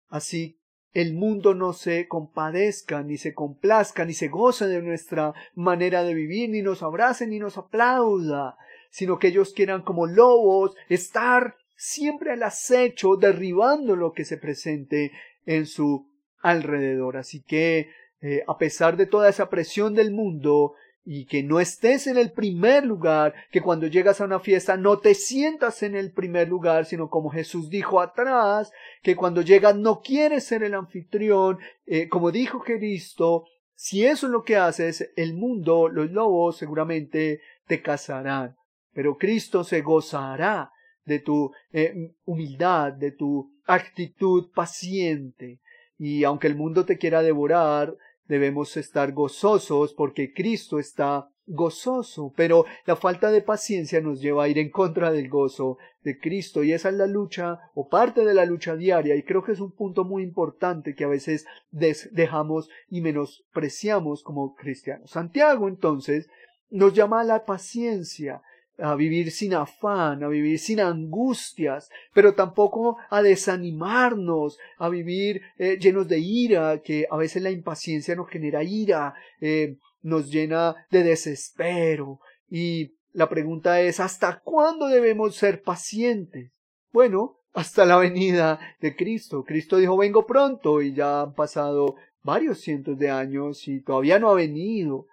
Así 0.09 0.59
el 0.92 1.12
mundo 1.12 1.52
no 1.52 1.75
se 1.75 2.09
compadezca, 2.09 3.02
ni 3.02 3.19
se 3.19 3.35
complazca, 3.35 4.07
ni 4.07 4.14
se 4.14 4.28
goce 4.28 4.66
de 4.66 4.81
nuestra 4.81 5.35
manera 5.54 6.02
de 6.02 6.14
vivir, 6.14 6.49
ni 6.49 6.62
nos 6.62 6.83
abrace, 6.83 7.26
ni 7.26 7.38
nos 7.38 7.59
aplauda, 7.59 8.57
sino 8.97 9.19
que 9.19 9.29
ellos 9.29 9.53
quieran 9.53 9.83
como 9.83 10.07
lobos 10.07 10.75
estar 10.88 11.59
siempre 11.75 12.33
al 12.33 12.43
acecho, 12.43 13.17
derribando 13.17 13.95
lo 13.95 14.15
que 14.15 14.25
se 14.25 14.38
presente 14.38 15.12
en 15.45 15.67
su 15.67 16.09
alrededor. 16.41 17.19
Así 17.19 17.43
que, 17.43 17.91
eh, 18.23 18.43
a 18.49 18.57
pesar 18.57 18.97
de 18.97 19.05
toda 19.05 19.29
esa 19.29 19.50
presión 19.50 19.93
del 19.93 20.12
mundo, 20.12 20.76
y 21.05 21.26
que 21.26 21.43
no 21.43 21.61
estés 21.61 22.07
en 22.07 22.17
el 22.17 22.33
primer 22.33 22.87
lugar, 22.87 23.35
que 23.50 23.61
cuando 23.61 23.87
llegas 23.87 24.23
a 24.23 24.25
una 24.25 24.41
fiesta 24.41 24.79
no 24.79 24.99
te 24.99 25.12
sientas 25.12 25.83
en 25.83 25.95
el 25.95 26.11
primer 26.11 26.49
lugar, 26.49 26.87
sino 26.87 27.11
como 27.11 27.29
Jesús 27.29 27.69
dijo 27.69 28.00
atrás, 28.00 28.73
que 29.03 29.15
cuando 29.15 29.43
llegas 29.43 29.76
no 29.76 30.00
quieres 30.00 30.45
ser 30.45 30.62
el 30.62 30.73
anfitrión, 30.73 31.59
eh, 31.85 32.09
como 32.09 32.33
dijo 32.33 32.61
Cristo, 32.61 33.45
si 33.75 34.07
eso 34.07 34.25
es 34.25 34.33
lo 34.33 34.43
que 34.43 34.57
haces, 34.57 35.12
el 35.17 35.35
mundo, 35.35 35.91
los 35.91 36.11
lobos 36.11 36.57
seguramente 36.57 37.43
te 37.67 37.83
cazarán 37.83 38.57
pero 38.97 39.19
Cristo 39.19 39.62
se 39.62 39.83
gozará 39.83 40.73
de 41.05 41.19
tu 41.19 41.53
eh, 41.71 42.15
humildad, 42.25 42.95
de 42.95 43.12
tu 43.12 43.53
actitud 43.67 44.50
paciente. 44.55 45.61
Y 45.99 46.25
aunque 46.25 46.47
el 46.47 46.57
mundo 46.57 46.87
te 46.87 46.97
quiera 46.97 47.21
devorar, 47.21 47.95
debemos 48.26 48.75
estar 48.79 49.12
gozosos 49.12 49.93
porque 49.93 50.33
Cristo 50.33 50.79
está 50.79 51.29
gozoso, 51.47 52.33
pero 52.35 52.65
la 52.87 52.97
falta 52.97 53.31
de 53.31 53.43
paciencia 53.43 54.00
nos 54.00 54.23
lleva 54.23 54.45
a 54.45 54.49
ir 54.49 54.57
en 54.57 54.71
contra 54.71 55.12
del 55.12 55.29
gozo 55.29 55.76
de 56.03 56.19
Cristo 56.19 56.65
y 56.65 56.73
esa 56.73 56.88
es 56.88 56.95
la 56.95 57.07
lucha 57.07 57.59
o 57.75 57.91
parte 57.91 58.25
de 58.25 58.33
la 58.33 58.47
lucha 58.47 58.76
diaria 58.76 59.15
y 59.15 59.25
creo 59.25 59.45
que 59.45 59.53
es 59.53 59.61
un 59.61 59.73
punto 59.73 60.05
muy 60.05 60.23
importante 60.23 60.95
que 60.95 61.05
a 61.05 61.09
veces 61.09 61.45
dejamos 61.71 62.71
y 62.88 63.03
menospreciamos 63.03 64.23
como 64.23 64.55
cristianos. 64.55 65.11
Santiago 65.11 65.69
entonces 65.69 66.31
nos 66.71 66.95
llama 66.95 67.21
a 67.21 67.25
la 67.25 67.45
paciencia 67.45 68.41
a 68.78 68.95
vivir 68.95 69.30
sin 69.30 69.54
afán, 69.54 70.23
a 70.23 70.28
vivir 70.28 70.59
sin 70.59 70.80
angustias, 70.80 71.88
pero 72.12 72.35
tampoco 72.35 72.99
a 73.11 73.23
desanimarnos, 73.23 74.59
a 74.78 74.88
vivir 74.88 75.42
eh, 75.59 75.78
llenos 75.78 76.09
de 76.09 76.18
ira, 76.18 76.83
que 76.83 77.06
a 77.11 77.16
veces 77.16 77.42
la 77.42 77.50
impaciencia 77.50 78.14
nos 78.14 78.28
genera 78.28 78.62
ira, 78.62 79.14
eh, 79.40 79.76
nos 80.02 80.30
llena 80.30 80.87
de 80.90 81.02
desespero. 81.02 82.21
Y 82.50 82.95
la 83.12 83.28
pregunta 83.28 83.80
es, 83.80 83.99
¿hasta 84.00 84.40
cuándo 84.40 84.88
debemos 84.88 85.37
ser 85.37 85.62
pacientes? 85.62 86.52
Bueno, 86.92 87.38
hasta 87.54 87.87
la 87.87 87.97
venida 87.97 88.61
de 88.80 88.95
Cristo. 88.95 89.42
Cristo 89.42 89.78
dijo, 89.78 89.97
vengo 89.97 90.26
pronto 90.26 90.83
y 90.83 90.92
ya 90.92 91.23
han 91.23 91.35
pasado 91.35 91.97
varios 92.23 92.61
cientos 92.61 92.99
de 92.99 93.09
años 93.09 93.66
y 93.66 93.80
todavía 93.80 94.18
no 94.18 94.28
ha 94.30 94.35
venido. 94.35 95.06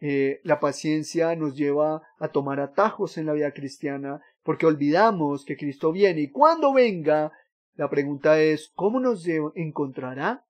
Eh, 0.00 0.40
la 0.44 0.60
paciencia 0.60 1.34
nos 1.34 1.56
lleva 1.56 2.02
a 2.18 2.28
tomar 2.28 2.60
atajos 2.60 3.18
en 3.18 3.26
la 3.26 3.32
vida 3.32 3.52
cristiana 3.52 4.20
porque 4.44 4.66
olvidamos 4.66 5.44
que 5.44 5.56
Cristo 5.56 5.90
viene 5.90 6.20
y 6.22 6.30
cuando 6.30 6.72
venga, 6.72 7.32
la 7.74 7.90
pregunta 7.90 8.40
es, 8.40 8.70
¿cómo 8.74 9.00
nos 9.00 9.26
encontrará? 9.54 10.44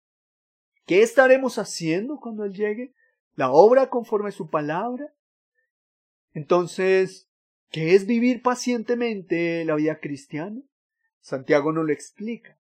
¿Qué 0.86 1.02
estaremos 1.02 1.58
haciendo 1.58 2.18
cuando 2.18 2.44
Él 2.44 2.52
llegue? 2.52 2.94
¿La 3.34 3.50
obra 3.50 3.88
conforme 3.88 4.28
a 4.28 4.32
su 4.32 4.48
palabra? 4.48 5.12
Entonces, 6.32 7.28
¿qué 7.70 7.94
es 7.94 8.06
vivir 8.06 8.42
pacientemente 8.42 9.64
la 9.64 9.74
vida 9.74 9.98
cristiana? 9.98 10.60
Santiago 11.20 11.72
no 11.72 11.82
lo 11.82 11.92
explica. 11.92 12.58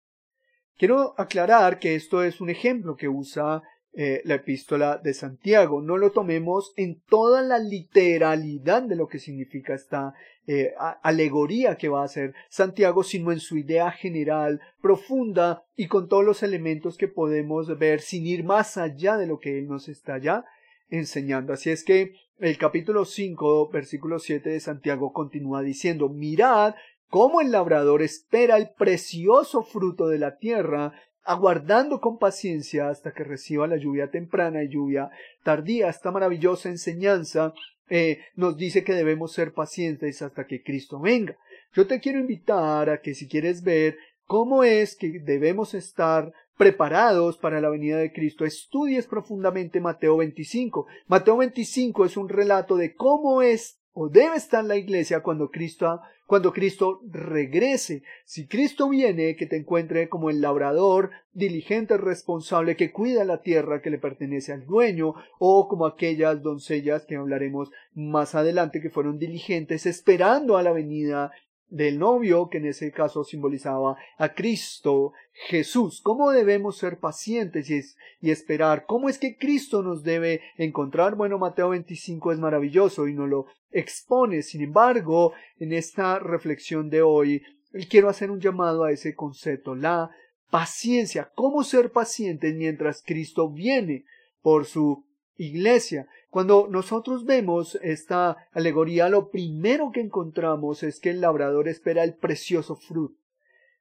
Quiero 0.76 1.14
aclarar 1.18 1.78
que 1.78 1.94
esto 1.94 2.22
es 2.22 2.40
un 2.40 2.50
ejemplo 2.50 2.96
que 2.96 3.08
usa 3.08 3.62
eh, 3.96 4.22
la 4.24 4.34
epístola 4.34 4.98
de 4.98 5.14
Santiago. 5.14 5.80
No 5.80 5.98
lo 5.98 6.10
tomemos 6.10 6.72
en 6.76 7.00
toda 7.08 7.42
la 7.42 7.60
literalidad 7.60 8.82
de 8.82 8.96
lo 8.96 9.06
que 9.06 9.20
significa 9.20 9.74
esta 9.74 10.14
eh, 10.48 10.74
alegoría 11.02 11.76
que 11.76 11.88
va 11.88 12.02
a 12.02 12.06
hacer 12.06 12.34
Santiago, 12.48 13.04
sino 13.04 13.30
en 13.30 13.38
su 13.38 13.56
idea 13.56 13.92
general, 13.92 14.60
profunda 14.82 15.64
y 15.76 15.86
con 15.86 16.08
todos 16.08 16.24
los 16.24 16.42
elementos 16.42 16.98
que 16.98 17.06
podemos 17.06 17.78
ver 17.78 18.00
sin 18.00 18.26
ir 18.26 18.42
más 18.42 18.76
allá 18.76 19.16
de 19.16 19.28
lo 19.28 19.38
que 19.38 19.58
él 19.58 19.68
nos 19.68 19.88
está 19.88 20.18
ya 20.18 20.44
enseñando. 20.88 21.52
Así 21.52 21.70
es 21.70 21.84
que 21.84 22.14
el 22.40 22.58
capítulo 22.58 23.04
5, 23.04 23.70
versículo 23.70 24.18
7 24.18 24.50
de 24.50 24.58
Santiago 24.58 25.12
continúa 25.12 25.62
diciendo, 25.62 26.08
mirad 26.08 26.74
cómo 27.08 27.40
el 27.40 27.52
labrador 27.52 28.02
espera 28.02 28.56
el 28.56 28.70
precioso 28.76 29.62
fruto 29.62 30.08
de 30.08 30.18
la 30.18 30.36
tierra 30.36 30.92
aguardando 31.25 32.00
con 32.00 32.19
paciencia 32.19 32.88
hasta 32.88 33.12
que 33.12 33.25
reciba 33.25 33.66
la 33.66 33.76
lluvia 33.76 34.11
temprana 34.11 34.62
y 34.62 34.69
lluvia 34.69 35.11
tardía. 35.43 35.88
Esta 35.88 36.11
maravillosa 36.11 36.69
enseñanza 36.69 37.54
eh, 37.88 38.21
nos 38.37 38.57
dice 38.57 38.85
que 38.85 38.95
debemos 38.95 39.33
ser 39.33 39.52
pacientes 39.52 40.23
hasta 40.23 40.47
que 40.47 40.62
Cristo 40.62 41.00
venga. 41.00 41.37
Yo 41.73 41.87
te 41.87 42.00
quiero 42.00 42.19
invitar 42.19 42.88
a 42.90 43.00
que 43.00 43.14
si 43.14 43.28
quieres 43.28 43.62
ver 43.62 43.97
cómo 44.26 44.64
es 44.64 44.97
que 44.97 45.21
debemos 45.21 45.75
estar 45.75 46.33
preparados 46.57 47.37
para 47.37 47.61
la 47.61 47.69
venida 47.69 47.99
de 47.99 48.12
Cristo, 48.12 48.45
estudies 48.45 49.07
profundamente 49.07 49.81
Mateo 49.81 50.19
25. 50.19 50.87
Mateo 51.09 51.37
25 51.38 52.04
es 52.04 52.16
un 52.16 52.28
relato 52.28 52.76
de 52.76 52.95
cómo 52.95 53.43
es 53.43 53.81
o 53.94 54.08
debe 54.08 54.36
estar 54.36 54.64
la 54.64 54.76
iglesia 54.76 55.20
cuando 55.20 55.50
Cristo, 55.50 56.00
cuando 56.26 56.52
Cristo 56.52 57.00
regrese. 57.10 58.02
Si 58.24 58.46
Cristo 58.46 58.88
viene, 58.88 59.36
que 59.36 59.46
te 59.46 59.56
encuentre 59.56 60.08
como 60.08 60.30
el 60.30 60.40
labrador, 60.40 61.10
diligente, 61.32 61.96
responsable, 61.96 62.76
que 62.76 62.90
cuida 62.90 63.24
la 63.24 63.40
tierra 63.40 63.80
que 63.80 63.90
le 63.90 63.98
pertenece 63.98 64.52
al 64.52 64.66
dueño, 64.66 65.14
o 65.38 65.68
como 65.68 65.86
aquellas 65.86 66.42
doncellas 66.42 67.06
que 67.06 67.16
hablaremos 67.16 67.70
más 67.94 68.34
adelante, 68.34 68.80
que 68.80 68.90
fueron 68.90 69.18
diligentes, 69.18 69.86
esperando 69.86 70.56
a 70.56 70.62
la 70.64 70.72
venida 70.72 71.30
del 71.68 71.99
novio, 71.99 72.49
que 72.49 72.59
en 72.59 72.66
ese 72.66 72.92
caso 72.92 73.25
simbolizaba 73.25 73.97
a 74.18 74.35
Cristo 74.35 75.12
Jesús. 75.49 76.00
¿Cómo 76.02 76.30
debemos 76.30 76.78
ser 76.78 76.99
pacientes 76.99 77.68
y, 77.71 78.30
esperar? 78.30 78.87
¿Cómo 78.87 79.09
es 79.09 79.18
que 79.18 79.37
Cristo 79.37 79.83
nos 79.83 80.02
debe 80.02 80.40
encontrar? 80.56 81.16
Bueno, 81.16 81.38
Mateo 81.38 81.71
25 81.71 82.33
es 82.33 82.38
maravilloso 82.38 83.09
y 83.09 83.14
nos 83.14 83.28
lo 83.28 83.47
expone. 83.71 84.42
Sin 84.42 84.62
embargo, 84.62 85.33
en 85.59 85.73
esta 85.73 86.18
reflexión 86.18 86.90
de 86.90 87.02
hoy, 87.02 87.42
quiero 87.88 88.09
hacer 88.09 88.30
un 88.30 88.40
llamado 88.40 88.85
a 88.85 88.92
ese 88.92 89.14
concepto, 89.14 89.75
la 89.75 90.11
paciencia. 90.50 91.33
¿Cómo 91.35 91.64
ser 91.64 91.90
pacientes 91.90 92.54
mientras 92.54 93.02
Cristo 93.04 93.50
viene 93.50 94.04
por 94.40 94.66
su 94.66 95.04
iglesia? 95.37 96.06
Cuando 96.34 96.66
nosotros 96.68 97.24
vemos 97.24 97.78
esta 97.80 98.48
alegoría, 98.50 99.08
lo 99.08 99.30
primero 99.30 99.92
que 99.92 100.00
encontramos 100.00 100.82
es 100.82 100.98
que 100.98 101.10
el 101.10 101.20
labrador 101.20 101.68
espera 101.68 102.02
el 102.02 102.14
precioso 102.14 102.74
fruto. 102.74 103.14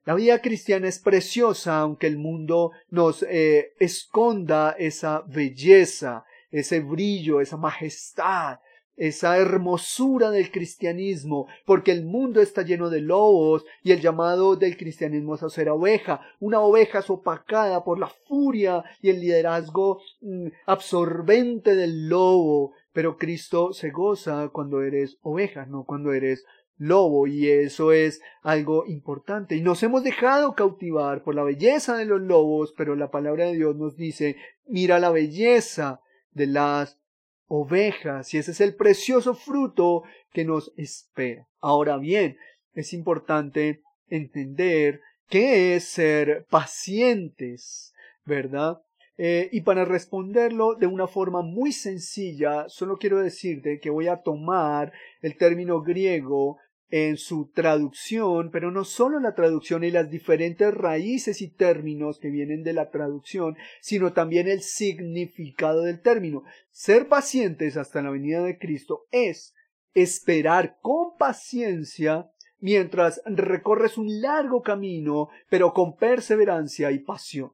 La 0.06 0.14
vida 0.14 0.40
cristiana 0.40 0.88
es 0.88 1.00
preciosa, 1.00 1.80
aunque 1.80 2.06
el 2.06 2.20
mundo 2.20 2.72
nos 2.92 3.26
eh, 3.28 3.72
esconda 3.80 4.76
esa 4.78 5.22
belleza, 5.22 6.26
ese 6.52 6.82
brillo, 6.82 7.42
esa 7.42 7.58
majestad, 7.58 8.60
esa 8.96 9.38
hermosura 9.38 10.30
del 10.30 10.52
cristianismo, 10.52 11.48
porque 11.66 11.92
el 11.92 12.06
mundo 12.06 12.42
está 12.42 12.62
lleno 12.62 12.90
de 12.90 13.02
lobos 13.02 13.66
y 13.84 13.92
el 13.92 14.02
llamado 14.02 14.56
del 14.56 14.78
cristianismo 14.78 15.36
es 15.36 15.44
a 15.44 15.50
ser 15.50 15.70
oveja, 15.70 16.22
una 16.40 16.60
oveja 16.60 17.02
sopacada 17.02 17.84
por 17.84 18.00
la 18.00 18.08
furia 18.08 18.84
y 19.02 19.10
el 19.10 19.20
liderazgo 19.20 20.02
mm, 20.22 20.48
absorbente 20.68 21.76
del 21.76 22.08
lobo, 22.08 22.74
pero 22.92 23.18
Cristo 23.18 23.74
se 23.74 23.90
goza 23.90 24.50
cuando 24.50 24.82
eres 24.82 25.18
oveja, 25.22 25.66
no 25.66 25.84
cuando 25.86 26.14
eres 26.14 26.46
lobo 26.78 27.28
y 27.28 27.50
eso 27.50 27.92
es 27.92 28.22
algo 28.42 28.86
importante. 28.86 29.56
Y 29.56 29.62
nos 29.62 29.82
hemos 29.84 30.04
dejado 30.04 30.54
cautivar 30.54 31.24
por 31.24 31.36
la 31.36 31.44
belleza 31.44 31.98
de 31.98 32.06
los 32.06 32.22
lobos, 32.22 32.74
pero 32.78 32.96
la 32.96 33.10
palabra 33.10 33.46
de 33.46 33.56
Dios 33.56 33.76
nos 33.76 33.96
dice, 33.96 34.38
mira 34.68 35.00
la 35.00 35.10
belleza 35.10 36.02
de 36.32 36.48
las 36.48 37.00
ovejas 37.48 38.34
y 38.34 38.38
ese 38.38 38.52
es 38.52 38.62
el 38.62 38.76
precioso 38.76 39.36
fruto 39.36 40.04
que 40.32 40.46
nos 40.46 40.74
espera. 40.78 41.48
Ahora 41.60 41.98
bien, 41.98 42.38
es 42.74 42.94
importante 42.94 43.82
entender 44.08 45.02
qué 45.30 45.76
es 45.76 45.86
ser 45.86 46.46
pacientes, 46.50 47.94
¿verdad? 48.26 48.82
Eh, 49.18 49.50
y 49.52 49.62
para 49.62 49.86
responderlo 49.86 50.76
de 50.76 50.88
una 50.88 51.08
forma 51.08 51.44
muy 51.44 51.72
sencilla, 51.72 52.68
solo 52.68 52.98
quiero 52.98 53.20
decirte 53.22 53.80
que 53.80 53.92
voy 53.92 54.08
a 54.08 54.22
tomar 54.22 54.92
el 55.22 55.38
término 55.38 55.82
griego 55.82 56.58
en 56.96 57.18
su 57.18 57.50
traducción, 57.56 58.52
pero 58.52 58.70
no 58.70 58.84
solo 58.84 59.20
la 59.20 59.34
traducción 59.34 59.84
y 59.84 59.90
las 59.90 60.12
diferentes 60.12 60.72
raíces 60.72 61.42
y 61.42 61.50
términos 61.50 62.20
que 62.20 62.30
vienen 62.30 62.62
de 62.62 62.74
la 62.74 62.92
traducción, 62.92 63.58
sino 63.82 64.14
también 64.14 64.48
el 64.48 64.62
significado 64.62 65.82
del 65.82 66.02
término. 66.02 66.44
Ser 66.70 67.08
pacientes 67.08 67.78
hasta 67.78 68.04
la 68.04 68.12
venida 68.12 68.44
de 68.44 68.60
Cristo 68.60 69.08
es 69.10 69.56
esperar 69.96 70.78
con 70.84 71.18
paciencia 71.18 72.30
mientras 72.60 73.24
recorres 73.26 73.98
un 73.98 74.22
largo 74.22 74.62
camino, 74.62 75.30
pero 75.50 75.74
con 75.74 75.98
perseverancia 75.98 76.92
y 76.92 77.00
pasión. 77.00 77.54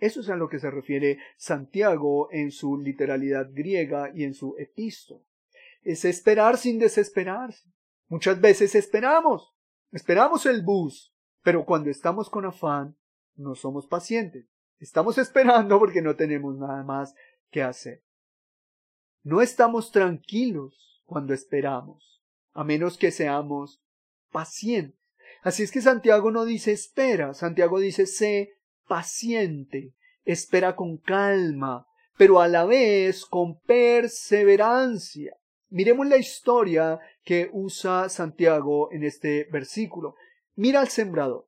Eso 0.00 0.20
es 0.20 0.28
a 0.28 0.34
lo 0.34 0.48
que 0.48 0.58
se 0.58 0.72
refiere 0.72 1.18
Santiago 1.36 2.26
en 2.32 2.50
su 2.50 2.76
literalidad 2.76 3.50
griega 3.52 4.10
y 4.12 4.24
en 4.24 4.34
su 4.34 4.56
epístola. 4.58 5.22
Es 5.84 6.04
esperar 6.04 6.56
sin 6.56 6.80
desesperarse 6.80 7.72
Muchas 8.08 8.40
veces 8.40 8.74
esperamos, 8.74 9.54
esperamos 9.92 10.46
el 10.46 10.62
bus, 10.62 11.14
pero 11.42 11.64
cuando 11.64 11.90
estamos 11.90 12.30
con 12.30 12.44
afán, 12.44 12.96
no 13.36 13.54
somos 13.54 13.86
pacientes. 13.86 14.46
Estamos 14.78 15.18
esperando 15.24 15.78
porque 15.78 16.02
no 16.02 16.16
tenemos 16.16 16.56
nada 16.58 16.82
más 16.82 17.14
que 17.50 17.62
hacer. 17.62 18.02
No 19.22 19.40
estamos 19.40 19.90
tranquilos 19.90 21.02
cuando 21.06 21.32
esperamos, 21.32 22.22
a 22.52 22.64
menos 22.64 22.98
que 22.98 23.10
seamos 23.10 23.80
pacientes. 24.30 25.00
Así 25.42 25.62
es 25.62 25.70
que 25.70 25.80
Santiago 25.80 26.30
no 26.30 26.44
dice 26.44 26.72
espera, 26.72 27.34
Santiago 27.34 27.78
dice 27.78 28.06
sé 28.06 28.54
paciente, 28.86 29.94
espera 30.24 30.76
con 30.76 30.98
calma, 30.98 31.86
pero 32.16 32.40
a 32.40 32.48
la 32.48 32.64
vez 32.64 33.24
con 33.24 33.58
perseverancia. 33.60 35.36
Miremos 35.70 36.06
la 36.06 36.16
historia 36.16 37.00
que 37.24 37.50
usa 37.52 38.08
Santiago 38.08 38.90
en 38.92 39.04
este 39.04 39.48
versículo. 39.50 40.16
Mira 40.56 40.80
al 40.80 40.88
sembrador. 40.88 41.46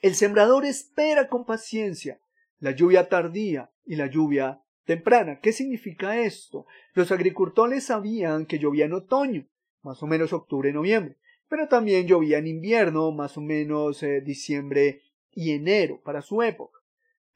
El 0.00 0.14
sembrador 0.14 0.64
espera 0.64 1.28
con 1.28 1.44
paciencia 1.44 2.20
la 2.58 2.70
lluvia 2.70 3.08
tardía 3.08 3.70
y 3.84 3.96
la 3.96 4.06
lluvia 4.06 4.62
temprana. 4.84 5.40
¿Qué 5.40 5.52
significa 5.52 6.18
esto? 6.18 6.66
Los 6.94 7.12
agricultores 7.12 7.84
sabían 7.84 8.46
que 8.46 8.58
llovía 8.58 8.86
en 8.86 8.94
otoño, 8.94 9.46
más 9.82 10.02
o 10.02 10.06
menos 10.06 10.32
octubre, 10.32 10.72
noviembre, 10.72 11.16
pero 11.48 11.68
también 11.68 12.06
llovía 12.06 12.38
en 12.38 12.46
invierno, 12.46 13.12
más 13.12 13.36
o 13.36 13.40
menos 13.40 14.02
eh, 14.02 14.20
diciembre 14.20 15.02
y 15.32 15.52
enero 15.52 16.00
para 16.02 16.22
su 16.22 16.42
época 16.42 16.76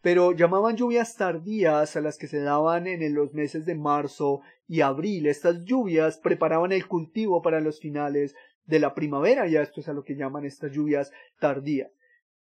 pero 0.03 0.33
llamaban 0.33 0.77
lluvias 0.77 1.17
tardías 1.17 1.97
a 1.97 2.01
las 2.01 2.17
que 2.17 2.27
se 2.27 2.41
daban 2.41 2.87
en 2.87 3.15
los 3.15 3.35
meses 3.35 3.67
de 3.67 3.75
marzo 3.75 4.41
y 4.71 4.83
abril. 4.83 5.27
Estas 5.27 5.65
lluvias 5.65 6.19
preparaban 6.19 6.71
el 6.71 6.87
cultivo 6.87 7.43
para 7.43 7.61
los 7.61 7.81
finales 7.81 8.37
de 8.67 8.79
la 8.79 8.95
primavera, 8.95 9.49
ya 9.49 9.62
esto 9.62 9.81
es 9.81 9.89
a 9.89 9.93
lo 9.93 10.05
que 10.05 10.15
llaman 10.15 10.45
estas 10.45 10.71
lluvias 10.71 11.11
tardías. 11.41 11.91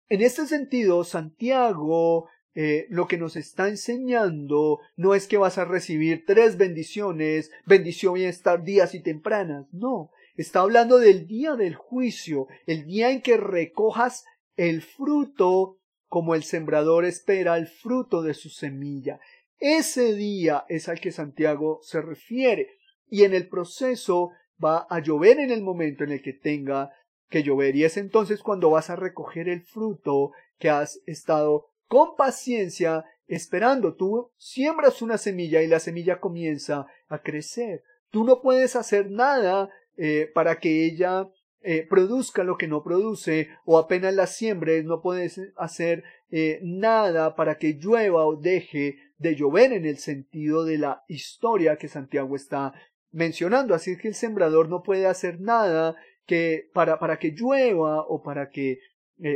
En 0.10 0.22
este 0.22 0.48
sentido, 0.48 1.03
Santiago 1.03 2.27
eh, 2.55 2.88
lo 2.89 3.08
que 3.08 3.20
nos 3.20 3.36
está 3.36 3.67
enseñando 3.67 4.79
no 4.96 5.13
es 5.13 5.27
que 5.27 5.38
vas 5.38 5.60
a 5.60 5.65
recibir 5.65 6.24
tres 6.25 6.58
bendiciones, 6.58 7.51
bendiciones 7.67 8.41
tardías 8.41 8.96
y 8.96 9.01
tempranas, 9.01 9.67
no, 9.72 10.10
está 10.36 10.62
hablando 10.62 10.98
del 10.98 11.27
día 11.27 11.55
del 11.55 11.75
juicio, 11.75 12.48
el 12.65 12.86
día 12.86 13.12
en 13.12 13.22
que 13.22 13.38
recojas 13.38 14.25
el 14.55 14.82
fruto 14.82 15.77
como 16.08 16.34
el 16.34 16.44
sembrador 16.44 17.05
espera 17.05 17.58
el 17.58 17.67
fruto 17.67 18.24
de 18.24 18.34
su 18.34 18.50
semilla. 18.50 19.20
Ese 19.59 20.13
día 20.13 20.65
es 20.69 20.89
al 20.89 21.00
que 21.00 21.12
Santiago 21.12 21.79
se 21.81 22.01
refiere 22.01 22.69
y 23.09 23.24
en 23.24 23.33
el 23.33 23.47
proceso 23.47 24.31
va 24.63 24.85
a 24.89 25.00
llover 25.00 25.39
en 25.39 25.51
el 25.51 25.62
momento 25.62 26.03
en 26.03 26.12
el 26.12 26.21
que 26.21 26.33
tenga 26.33 26.91
que 27.29 27.43
llover 27.43 27.75
y 27.75 27.83
es 27.83 27.97
entonces 27.97 28.41
cuando 28.41 28.69
vas 28.69 28.89
a 28.89 28.95
recoger 28.95 29.50
el 29.50 29.63
fruto 29.63 30.31
que 30.59 30.69
has 30.69 31.01
estado 31.05 31.67
con 31.88 32.15
paciencia 32.15 33.05
esperando. 33.27 33.95
Tú 33.95 34.31
siembras 34.38 35.01
una 35.01 35.17
semilla 35.17 35.62
y 35.62 35.67
la 35.67 35.79
semilla 35.79 36.19
comienza 36.19 36.85
a 37.07 37.21
crecer. 37.21 37.83
Tú 38.09 38.24
no 38.24 38.41
puedes 38.41 38.75
hacer 38.75 39.09
nada 39.09 39.69
eh, 39.97 40.29
para 40.33 40.59
que 40.59 40.85
ella 40.85 41.29
eh, 41.62 41.85
produzca 41.89 42.43
lo 42.43 42.57
que 42.57 42.67
no 42.67 42.83
produce 42.83 43.50
o 43.65 43.79
apenas 43.79 44.13
la 44.13 44.27
siembres 44.27 44.85
no 44.85 45.01
puedes 45.01 45.41
hacer 45.57 46.03
eh, 46.29 46.59
nada 46.62 47.35
para 47.35 47.57
que 47.57 47.74
llueva 47.74 48.25
o 48.25 48.35
deje 48.35 48.97
de 49.17 49.36
llover 49.36 49.74
en 49.74 49.86
el 49.86 49.98
sentido 49.98 50.65
de 50.65 50.77
la 50.77 51.03
historia 51.07 51.77
que 51.77 51.88
Santiago 51.88 52.36
está 52.36 52.74
mencionando. 53.12 53.74
Así 53.74 53.91
es 53.91 54.01
que 54.01 54.10
el 54.10 54.15
sembrador 54.15 54.69
no 54.69 54.84
puede 54.84 55.07
hacer 55.07 55.39
nada 55.39 55.95
que 56.25 56.69
para, 56.74 57.00
para 57.00 57.17
que 57.17 57.31
llueva 57.31 58.01
o 58.07 58.22
para 58.22 58.50
que 58.50 58.79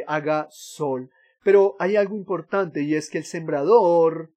haga 0.08 0.48
sol. 0.52 1.10
Pero 1.44 1.76
hay 1.80 1.96
algo 1.96 2.16
importante 2.16 2.82
y 2.84 2.96
es 2.96 3.10
que 3.10 3.20
el 3.20 3.24
sembrador 3.24 4.34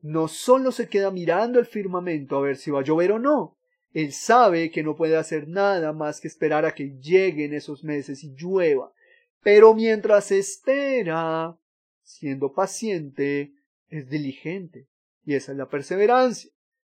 no 0.00 0.28
solo 0.28 0.72
se 0.72 0.88
queda 0.88 1.10
mirando 1.10 1.58
el 1.58 1.66
firmamento 1.66 2.36
a 2.36 2.40
ver 2.40 2.56
si 2.56 2.70
va 2.70 2.80
a 2.80 2.84
llover 2.84 3.12
o 3.12 3.18
no. 3.18 3.56
Él 3.92 4.12
sabe 4.12 4.70
que 4.70 4.82
no 4.82 4.94
puede 4.94 5.16
hacer 5.16 5.48
nada 5.48 5.92
más 5.92 6.20
que 6.20 6.28
esperar 6.28 6.64
a 6.64 6.74
que 6.74 6.98
lleguen 7.00 7.54
esos 7.54 7.82
meses 7.82 8.22
y 8.24 8.34
llueva. 8.34 8.92
Pero 9.42 9.74
mientras 9.74 10.32
espera, 10.32 11.56
siendo 12.02 12.52
paciente, 12.52 13.52
es 13.88 14.08
diligente. 14.08 14.88
Y 15.24 15.34
esa 15.34 15.52
es 15.52 15.58
la 15.58 15.68
perseverancia. 15.68 16.50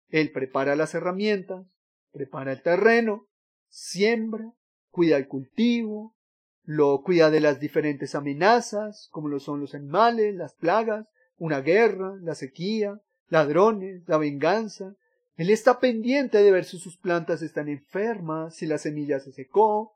Él 0.10 0.32
prepara 0.32 0.76
las 0.76 0.94
herramientas, 0.94 1.66
prepara 2.12 2.52
el 2.52 2.62
terreno, 2.62 3.28
siembra, 3.70 4.54
cuida 4.90 5.18
el 5.18 5.28
cultivo, 5.28 6.16
lo 6.64 7.02
cuida 7.04 7.30
de 7.30 7.40
las 7.40 7.60
diferentes 7.60 8.16
amenazas, 8.16 9.08
como 9.12 9.28
lo 9.28 9.40
son 9.40 9.60
los 9.60 9.74
animales, 9.74 10.36
las 10.36 10.54
plagas, 10.54 11.08
una 11.38 11.62
guerra, 11.62 12.16
la 12.22 12.36
sequía, 12.36 13.02
ladrones, 13.30 14.04
la 14.08 14.18
venganza. 14.18 14.96
Él 15.38 15.50
está 15.50 15.80
pendiente 15.80 16.44
de 16.44 16.52
ver 16.52 16.66
si 16.66 16.78
sus 16.78 16.98
plantas 16.98 17.42
están 17.42 17.68
enfermas, 17.68 18.56
si 18.56 18.66
la 18.68 18.78
semilla 18.78 19.20
se 19.20 19.32
secó. 19.32 19.94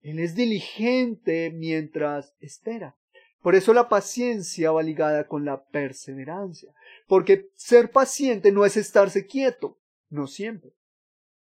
Él 0.00 0.18
es 0.18 0.34
diligente 0.34 1.50
mientras 1.50 2.34
espera. 2.40 2.96
Por 3.42 3.56
eso 3.56 3.74
la 3.74 3.88
paciencia 3.88 4.70
va 4.70 4.82
ligada 4.82 5.26
con 5.26 5.44
la 5.44 5.64
perseverancia, 5.64 6.72
porque 7.08 7.48
ser 7.56 7.90
paciente 7.90 8.52
no 8.52 8.64
es 8.64 8.76
estarse 8.76 9.26
quieto, 9.26 9.78
no 10.08 10.28
siempre. 10.28 10.72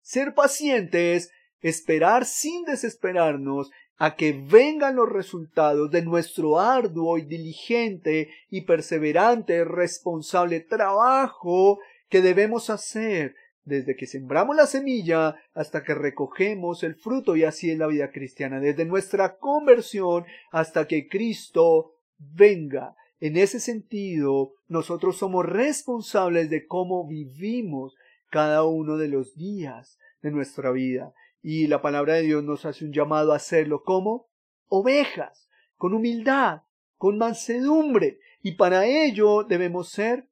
Ser 0.01 0.34
paciente 0.34 1.15
es 1.15 1.32
esperar 1.62 2.25
sin 2.25 2.65
desesperarnos 2.65 3.72
a 3.98 4.15
que 4.15 4.34
vengan 4.34 4.98
los 4.98 5.10
resultados 5.10 5.89
de 5.89 6.03
nuestro 6.03 6.60
arduo 6.60 7.17
y 7.17 7.24
diligente 7.24 8.29
y 8.50 8.62
perseverante 8.62 9.63
responsable 9.65 10.59
trabajo 10.59 11.79
que 12.09 12.22
debemos 12.22 12.70
hacer 12.70 13.35
desde 13.68 13.98
que 13.98 14.08
sembramos 14.08 14.56
la 14.56 14.66
semilla 14.66 15.36
hasta 15.53 15.84
que 15.84 15.94
recogemos 15.94 16.84
el 16.84 16.96
fruto 16.96 17.36
y 17.36 17.44
así 17.44 17.70
es 17.70 17.77
la 17.77 17.88
vida 17.88 18.12
cristiana, 18.12 18.62
desde 18.62 18.86
nuestra 18.86 19.38
conversión 19.38 20.25
hasta 20.51 20.88
que 20.88 21.10
Cristo 21.10 21.92
venga. 22.18 22.96
En 23.20 23.36
ese 23.36 23.60
sentido, 23.60 24.53
nosotros 24.70 25.18
somos 25.18 25.46
responsables 25.46 26.50
de 26.50 26.66
cómo 26.66 27.06
vivimos 27.08 27.96
cada 28.30 28.64
uno 28.64 28.96
de 28.96 29.10
los 29.10 29.36
días 29.36 30.00
de 30.22 30.32
nuestra 30.32 30.72
vida. 30.72 31.14
Y 31.42 31.68
la 31.68 31.82
palabra 31.82 32.14
de 32.14 32.22
Dios 32.22 32.44
nos 32.44 32.66
hace 32.66 32.86
un 32.86 32.94
llamado 32.94 33.34
a 33.34 33.38
hacerlo 33.38 33.84
como 33.84 34.27
ovejas, 34.70 35.50
con 35.75 35.94
humildad, 35.94 36.62
con 36.96 37.18
mansedumbre. 37.18 38.20
Y 38.42 38.53
para 38.53 38.86
ello 38.86 39.44
debemos 39.44 39.90
ser 39.90 40.27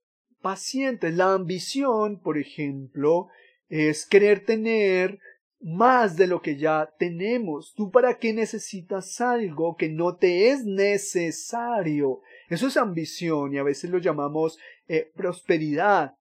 La 1.01 1.33
ambición, 1.33 2.19
por 2.19 2.37
ejemplo, 2.37 3.29
es 3.67 4.05
querer 4.05 4.45
tener 4.45 5.17
más 5.59 6.17
de 6.17 6.27
lo 6.27 6.43
que 6.43 6.55
ya 6.55 6.93
tenemos. 6.99 7.73
¿Tú 7.73 7.89
para 7.89 8.19
qué 8.19 8.31
necesitas 8.31 9.19
algo 9.21 9.75
que 9.75 9.89
no 9.89 10.17
te 10.17 10.49
es 10.49 10.63
necesario? 10.63 12.21
Eso 12.47 12.67
es 12.67 12.77
ambición 12.77 13.55
y 13.55 13.57
a 13.57 13.63
veces 13.63 13.89
lo 13.89 13.97
llamamos 13.97 14.59
eh, 14.87 15.11
prosperidad. 15.15 16.15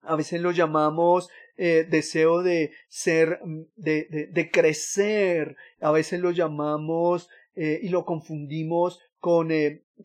A 0.00 0.16
veces 0.16 0.40
lo 0.40 0.50
llamamos 0.52 1.28
eh, 1.58 1.86
deseo 1.86 2.42
de 2.42 2.72
ser, 2.88 3.38
mm, 3.44 3.64
de, 3.76 4.30
de, 4.32 4.50
crecer, 4.50 5.56
a 5.80 5.92
veces 5.92 6.20
lo 6.20 6.30
llamamos 6.30 7.28
eh, 7.54 7.80
y 7.82 7.90
lo 7.90 8.06
confundimos 8.06 9.02
con 9.18 9.50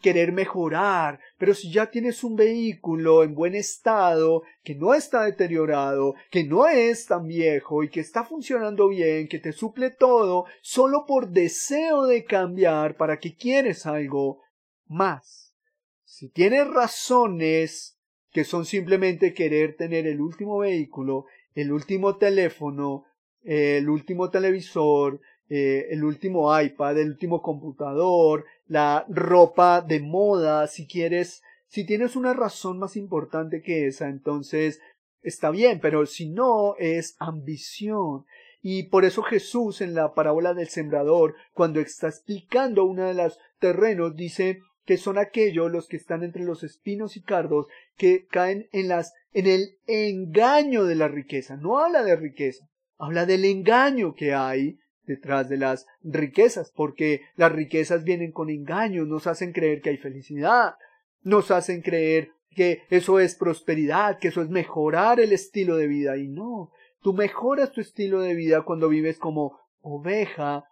querer 0.01 0.31
mejorar, 0.31 1.19
pero 1.37 1.53
si 1.53 1.71
ya 1.71 1.89
tienes 1.89 2.23
un 2.23 2.35
vehículo 2.35 3.23
en 3.23 3.35
buen 3.35 3.55
estado, 3.55 4.43
que 4.63 4.75
no 4.75 4.93
está 4.93 5.23
deteriorado, 5.23 6.15
que 6.31 6.43
no 6.43 6.67
es 6.67 7.05
tan 7.05 7.27
viejo 7.27 7.83
y 7.83 7.89
que 7.89 7.99
está 7.99 8.23
funcionando 8.23 8.87
bien, 8.87 9.27
que 9.27 9.39
te 9.39 9.51
suple 9.51 9.91
todo, 9.91 10.45
solo 10.61 11.05
por 11.05 11.29
deseo 11.29 12.05
de 12.05 12.25
cambiar, 12.25 12.97
para 12.97 13.19
que 13.19 13.35
quieres 13.35 13.85
algo 13.85 14.41
más. 14.87 15.55
Si 16.03 16.29
tienes 16.29 16.67
razones 16.67 17.99
que 18.31 18.43
son 18.43 18.65
simplemente 18.65 19.33
querer 19.33 19.75
tener 19.75 20.07
el 20.07 20.19
último 20.19 20.59
vehículo, 20.59 21.25
el 21.53 21.71
último 21.71 22.17
teléfono, 22.17 23.05
el 23.43 23.89
último 23.89 24.29
televisor, 24.29 25.21
eh, 25.55 25.93
el 25.93 26.03
último 26.03 26.59
iPad, 26.59 26.97
el 26.97 27.09
último 27.09 27.43
computador, 27.43 28.43
la 28.65 29.05
ropa 29.07 29.81
de 29.81 29.99
moda, 29.99 30.65
si 30.65 30.87
quieres, 30.87 31.43
si 31.67 31.85
tienes 31.85 32.15
una 32.15 32.33
razón 32.33 32.79
más 32.79 32.97
importante 32.97 33.61
que 33.61 33.85
esa, 33.85 34.09
entonces 34.09 34.81
está 35.21 35.51
bien, 35.51 35.79
pero 35.79 36.07
si 36.07 36.27
no, 36.27 36.75
es 36.79 37.15
ambición. 37.19 38.25
Y 38.63 38.87
por 38.87 39.05
eso 39.05 39.21
Jesús 39.21 39.81
en 39.81 39.93
la 39.93 40.15
parábola 40.15 40.55
del 40.55 40.69
sembrador, 40.69 41.35
cuando 41.53 41.79
está 41.79 42.07
explicando 42.07 42.83
uno 42.85 43.05
de 43.05 43.13
los 43.13 43.37
terrenos, 43.59 44.15
dice 44.15 44.59
que 44.85 44.97
son 44.97 45.19
aquellos 45.19 45.71
los 45.71 45.87
que 45.87 45.97
están 45.97 46.23
entre 46.23 46.43
los 46.43 46.63
espinos 46.63 47.15
y 47.15 47.21
cardos 47.21 47.67
que 47.95 48.25
caen 48.25 48.69
en 48.71 48.87
las 48.87 49.13
en 49.33 49.45
el 49.45 49.77
engaño 49.85 50.85
de 50.85 50.95
la 50.95 51.09
riqueza. 51.09 51.57
No 51.57 51.77
habla 51.77 52.01
de 52.01 52.15
riqueza, 52.15 52.67
habla 52.97 53.27
del 53.27 53.45
engaño 53.45 54.15
que 54.15 54.33
hay 54.33 54.79
detrás 55.05 55.49
de 55.49 55.57
las 55.57 55.85
riquezas, 56.03 56.71
porque 56.75 57.21
las 57.35 57.51
riquezas 57.51 58.03
vienen 58.03 58.31
con 58.31 58.49
engaños, 58.49 59.07
nos 59.07 59.27
hacen 59.27 59.51
creer 59.51 59.81
que 59.81 59.89
hay 59.89 59.97
felicidad, 59.97 60.75
nos 61.21 61.51
hacen 61.51 61.81
creer 61.81 62.31
que 62.51 62.83
eso 62.89 63.19
es 63.19 63.35
prosperidad, 63.35 64.19
que 64.19 64.27
eso 64.29 64.41
es 64.41 64.49
mejorar 64.49 65.19
el 65.19 65.33
estilo 65.33 65.75
de 65.75 65.87
vida, 65.87 66.17
y 66.17 66.27
no, 66.27 66.71
tú 67.01 67.13
mejoras 67.13 67.71
tu 67.71 67.81
estilo 67.81 68.21
de 68.21 68.35
vida 68.35 68.61
cuando 68.63 68.89
vives 68.89 69.17
como 69.17 69.59
oveja 69.81 70.65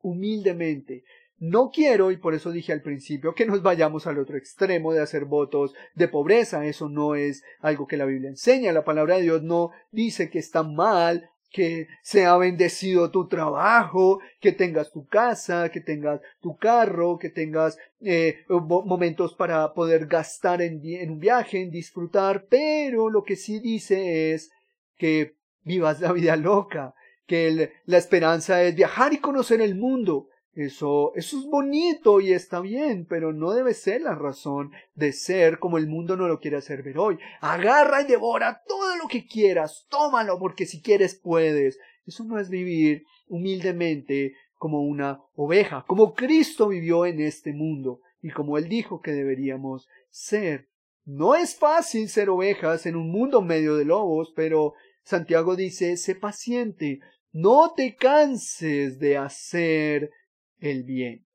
humildemente, 0.00 1.04
no 1.38 1.70
quiero, 1.70 2.12
y 2.12 2.16
por 2.16 2.34
eso 2.34 2.50
dije 2.50 2.72
al 2.72 2.80
principio, 2.80 3.34
que 3.34 3.44
nos 3.44 3.62
vayamos 3.62 4.06
al 4.06 4.18
otro 4.18 4.38
extremo 4.38 4.94
de 4.94 5.00
hacer 5.00 5.26
votos 5.26 5.74
de 5.94 6.08
pobreza. 6.08 6.64
Eso 6.64 6.88
no 6.88 7.14
es 7.14 7.44
algo 7.60 7.86
que 7.86 7.98
la 7.98 8.06
Biblia 8.06 8.30
enseña. 8.30 8.72
La 8.72 8.84
palabra 8.84 9.16
de 9.16 9.22
Dios 9.22 9.42
no 9.42 9.70
dice 9.90 10.30
que 10.30 10.38
está 10.38 10.62
mal 10.62 11.28
que 11.50 11.88
sea 12.02 12.36
bendecido 12.36 13.10
tu 13.10 13.28
trabajo, 13.28 14.20
que 14.40 14.52
tengas 14.52 14.90
tu 14.90 15.06
casa, 15.06 15.70
que 15.70 15.80
tengas 15.80 16.20
tu 16.40 16.56
carro, 16.56 17.18
que 17.18 17.30
tengas 17.30 17.78
eh, 18.00 18.44
momentos 18.48 19.34
para 19.34 19.72
poder 19.72 20.06
gastar 20.06 20.60
en, 20.62 20.82
un 21.10 21.18
viaje, 21.18 21.62
en 21.62 21.70
disfrutar, 21.70 22.46
pero 22.48 23.08
lo 23.08 23.24
que 23.24 23.36
sí 23.36 23.58
dice 23.60 24.32
es 24.32 24.50
que 24.96 25.36
vivas 25.62 26.00
la 26.00 26.12
vida 26.12 26.36
loca, 26.36 26.94
que 27.26 27.72
la 27.84 27.98
esperanza 27.98 28.62
es 28.62 28.74
viajar 28.74 29.12
y 29.12 29.18
conocer 29.18 29.60
el 29.60 29.74
mundo, 29.74 30.28
Eso, 30.56 31.12
eso 31.16 31.38
es 31.38 31.44
bonito 31.44 32.18
y 32.18 32.32
está 32.32 32.60
bien, 32.60 33.04
pero 33.04 33.34
no 33.34 33.52
debe 33.52 33.74
ser 33.74 34.00
la 34.00 34.14
razón 34.14 34.72
de 34.94 35.12
ser 35.12 35.58
como 35.58 35.76
el 35.76 35.86
mundo 35.86 36.16
no 36.16 36.28
lo 36.28 36.40
quiere 36.40 36.56
hacer 36.56 36.82
ver 36.82 36.96
hoy. 36.96 37.18
Agarra 37.42 38.00
y 38.00 38.06
devora 38.06 38.62
todo 38.66 38.96
lo 38.96 39.06
que 39.06 39.26
quieras, 39.26 39.86
tómalo 39.90 40.38
porque 40.38 40.64
si 40.64 40.80
quieres 40.80 41.14
puedes. 41.14 41.78
Eso 42.06 42.24
no 42.24 42.38
es 42.40 42.48
vivir 42.48 43.04
humildemente 43.28 44.32
como 44.54 44.80
una 44.80 45.20
oveja, 45.34 45.84
como 45.86 46.14
Cristo 46.14 46.68
vivió 46.68 47.04
en 47.04 47.20
este 47.20 47.52
mundo 47.52 48.00
y 48.22 48.30
como 48.30 48.56
Él 48.56 48.70
dijo 48.70 49.02
que 49.02 49.12
deberíamos 49.12 49.86
ser. 50.08 50.70
No 51.04 51.34
es 51.34 51.54
fácil 51.54 52.08
ser 52.08 52.30
ovejas 52.30 52.86
en 52.86 52.96
un 52.96 53.12
mundo 53.12 53.42
medio 53.42 53.76
de 53.76 53.84
lobos, 53.84 54.32
pero 54.34 54.72
Santiago 55.02 55.54
dice, 55.54 55.98
sé 55.98 56.14
paciente, 56.14 57.00
no 57.30 57.74
te 57.76 57.94
canses 57.94 58.98
de 58.98 59.18
hacer 59.18 60.10
el 60.58 60.84
bien. 60.84 61.26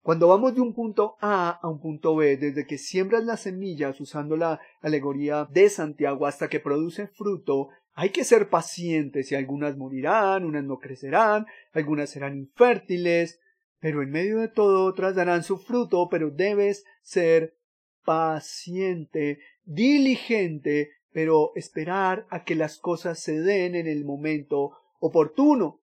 Cuando 0.00 0.28
vamos 0.28 0.54
de 0.54 0.60
un 0.60 0.72
punto 0.72 1.16
A 1.20 1.50
a 1.50 1.68
un 1.68 1.80
punto 1.80 2.14
B, 2.14 2.36
desde 2.36 2.64
que 2.64 2.78
siembras 2.78 3.24
las 3.24 3.40
semillas 3.40 4.00
usando 4.00 4.36
la 4.36 4.60
alegoría 4.80 5.48
de 5.50 5.68
Santiago 5.68 6.26
hasta 6.26 6.48
que 6.48 6.60
produce 6.60 7.08
fruto, 7.08 7.70
hay 7.92 8.10
que 8.10 8.24
ser 8.24 8.48
pacientes 8.48 9.32
y 9.32 9.34
algunas 9.34 9.76
morirán, 9.76 10.44
unas 10.44 10.62
no 10.62 10.78
crecerán, 10.78 11.46
algunas 11.72 12.10
serán 12.10 12.36
infértiles, 12.36 13.40
pero 13.80 14.02
en 14.02 14.10
medio 14.10 14.38
de 14.38 14.48
todo 14.48 14.84
otras 14.84 15.16
darán 15.16 15.42
su 15.42 15.58
fruto, 15.58 16.08
pero 16.08 16.30
debes 16.30 16.84
ser 17.02 17.56
paciente, 18.04 19.40
diligente, 19.64 20.90
pero 21.10 21.52
esperar 21.56 22.26
a 22.30 22.44
que 22.44 22.54
las 22.54 22.78
cosas 22.78 23.18
se 23.18 23.40
den 23.40 23.74
en 23.74 23.86
el 23.86 24.04
momento 24.04 24.72
oportuno. 25.00 25.80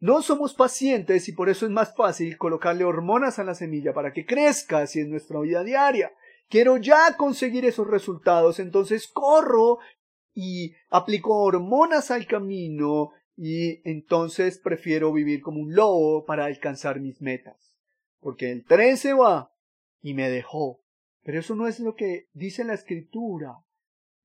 No 0.00 0.22
somos 0.22 0.54
pacientes 0.54 1.28
y 1.28 1.32
por 1.32 1.50
eso 1.50 1.66
es 1.66 1.70
más 1.70 1.94
fácil 1.94 2.38
colocarle 2.38 2.84
hormonas 2.84 3.38
a 3.38 3.44
la 3.44 3.54
semilla 3.54 3.92
para 3.92 4.14
que 4.14 4.24
crezca 4.24 4.78
así 4.78 5.00
en 5.00 5.10
nuestra 5.10 5.38
vida 5.40 5.62
diaria. 5.62 6.14
Quiero 6.48 6.78
ya 6.78 7.18
conseguir 7.18 7.66
esos 7.66 7.86
resultados, 7.86 8.60
entonces 8.60 9.06
corro 9.06 9.78
y 10.32 10.74
aplico 10.88 11.36
hormonas 11.42 12.10
al 12.10 12.26
camino 12.26 13.10
y 13.36 13.86
entonces 13.88 14.58
prefiero 14.58 15.12
vivir 15.12 15.42
como 15.42 15.60
un 15.60 15.74
lobo 15.74 16.24
para 16.24 16.46
alcanzar 16.46 16.98
mis 16.98 17.20
metas. 17.20 17.76
Porque 18.20 18.50
el 18.50 18.64
tren 18.64 18.96
se 18.96 19.12
va 19.12 19.52
y 20.00 20.14
me 20.14 20.30
dejó. 20.30 20.80
Pero 21.22 21.40
eso 21.40 21.54
no 21.54 21.68
es 21.68 21.78
lo 21.78 21.94
que 21.94 22.26
dice 22.32 22.64
la 22.64 22.72
escritura. 22.72 23.58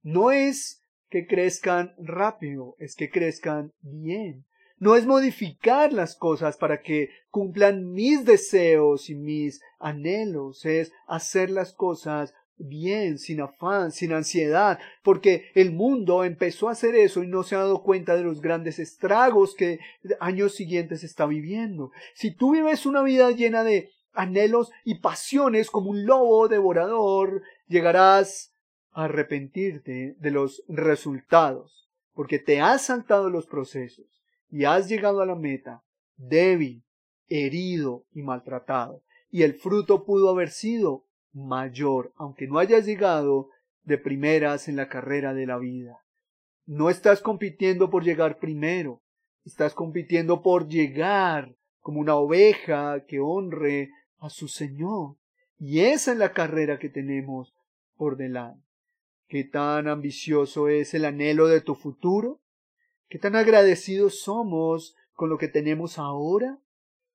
No 0.01 0.31
es 0.31 0.81
que 1.09 1.27
crezcan 1.27 1.95
rápido, 1.97 2.77
es 2.79 2.95
que 2.95 3.09
crezcan 3.09 3.73
bien 3.81 4.45
no 4.77 4.95
es 4.95 5.05
modificar 5.05 5.93
las 5.93 6.15
cosas 6.15 6.57
para 6.57 6.81
que 6.81 7.09
cumplan 7.29 7.91
mis 7.93 8.25
deseos 8.25 9.09
y 9.09 9.15
mis 9.15 9.61
anhelos, 9.79 10.65
es 10.65 10.91
hacer 11.07 11.49
las 11.49 11.73
cosas 11.73 12.33
bien, 12.57 13.17
sin 13.17 13.41
afán, 13.41 13.91
sin 13.91 14.13
ansiedad, 14.13 14.79
porque 15.03 15.51
el 15.55 15.71
mundo 15.71 16.23
empezó 16.23 16.69
a 16.69 16.71
hacer 16.71 16.95
eso 16.95 17.23
y 17.23 17.27
no 17.27 17.43
se 17.43 17.55
ha 17.55 17.59
dado 17.59 17.83
cuenta 17.83 18.15
de 18.15 18.23
los 18.23 18.41
grandes 18.41 18.79
estragos 18.79 19.55
que 19.55 19.79
años 20.19 20.55
siguientes 20.55 21.03
está 21.03 21.25
viviendo. 21.25 21.91
Si 22.13 22.31
tú 22.31 22.53
vives 22.53 22.85
una 22.85 23.03
vida 23.03 23.31
llena 23.31 23.63
de 23.63 23.91
anhelos 24.13 24.71
y 24.85 24.99
pasiones 24.99 25.69
como 25.69 25.89
un 25.89 26.05
lobo 26.05 26.47
devorador, 26.47 27.43
llegarás 27.67 28.53
a 28.91 29.05
arrepentirte 29.05 30.15
de 30.17 30.31
los 30.31 30.63
resultados, 30.69 31.89
porque 32.13 32.39
te 32.39 32.61
has 32.61 32.85
saltado 32.85 33.29
los 33.29 33.45
procesos 33.45 34.15
y 34.55 34.63
has 34.63 34.87
llegado 34.87 35.19
a 35.19 35.25
la 35.25 35.35
meta 35.35 35.83
débil, 36.15 36.85
herido 37.27 38.05
y 38.13 38.21
maltratado, 38.21 39.03
y 39.29 39.43
el 39.43 39.55
fruto 39.55 40.05
pudo 40.05 40.29
haber 40.29 40.49
sido 40.49 41.03
mayor, 41.33 42.13
aunque 42.15 42.47
no 42.47 42.59
hayas 42.59 42.85
llegado 42.85 43.49
de 43.83 43.97
primeras 43.97 44.69
en 44.69 44.77
la 44.77 44.87
carrera 44.87 45.33
de 45.33 45.45
la 45.45 45.57
vida. 45.57 46.05
No 46.65 46.89
estás 46.89 47.21
compitiendo 47.21 47.89
por 47.89 48.05
llegar 48.05 48.39
primero, 48.39 49.01
estás 49.43 49.73
compitiendo 49.73 50.41
por 50.41 50.69
llegar 50.69 51.53
como 51.81 51.99
una 51.99 52.15
oveja 52.15 53.05
que 53.05 53.19
honre 53.19 53.89
a 54.19 54.29
su 54.29 54.47
Señor. 54.47 55.17
Y 55.59 55.81
esa 55.81 56.13
es 56.13 56.17
la 56.17 56.31
carrera 56.31 56.79
que 56.79 56.87
tenemos 56.87 57.53
por 57.97 58.15
delante. 58.15 58.63
¿Qué 59.27 59.43
tan 59.43 59.89
ambicioso 59.89 60.69
es 60.69 60.93
el 60.93 61.03
anhelo 61.03 61.47
de 61.47 61.59
tu 61.59 61.75
futuro? 61.75 62.39
¿Qué 63.07 63.19
tan 63.19 63.35
agradecidos 63.35 64.21
somos 64.21 64.95
con 65.13 65.29
lo 65.29 65.37
que 65.37 65.47
tenemos 65.47 65.99
ahora? 65.99 66.59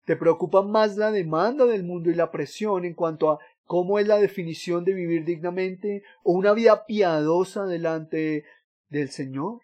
¿Te 0.04 0.16
preocupa 0.16 0.62
más 0.62 0.96
la 0.96 1.10
demanda 1.10 1.66
del 1.66 1.82
mundo 1.82 2.10
y 2.10 2.14
la 2.14 2.30
presión 2.30 2.84
en 2.84 2.94
cuanto 2.94 3.30
a 3.30 3.38
cómo 3.64 3.98
es 3.98 4.06
la 4.06 4.18
definición 4.18 4.84
de 4.84 4.94
vivir 4.94 5.24
dignamente 5.24 6.02
o 6.22 6.32
una 6.32 6.52
vida 6.52 6.86
piadosa 6.86 7.66
delante 7.66 8.44
del 8.88 9.10
Señor? 9.10 9.62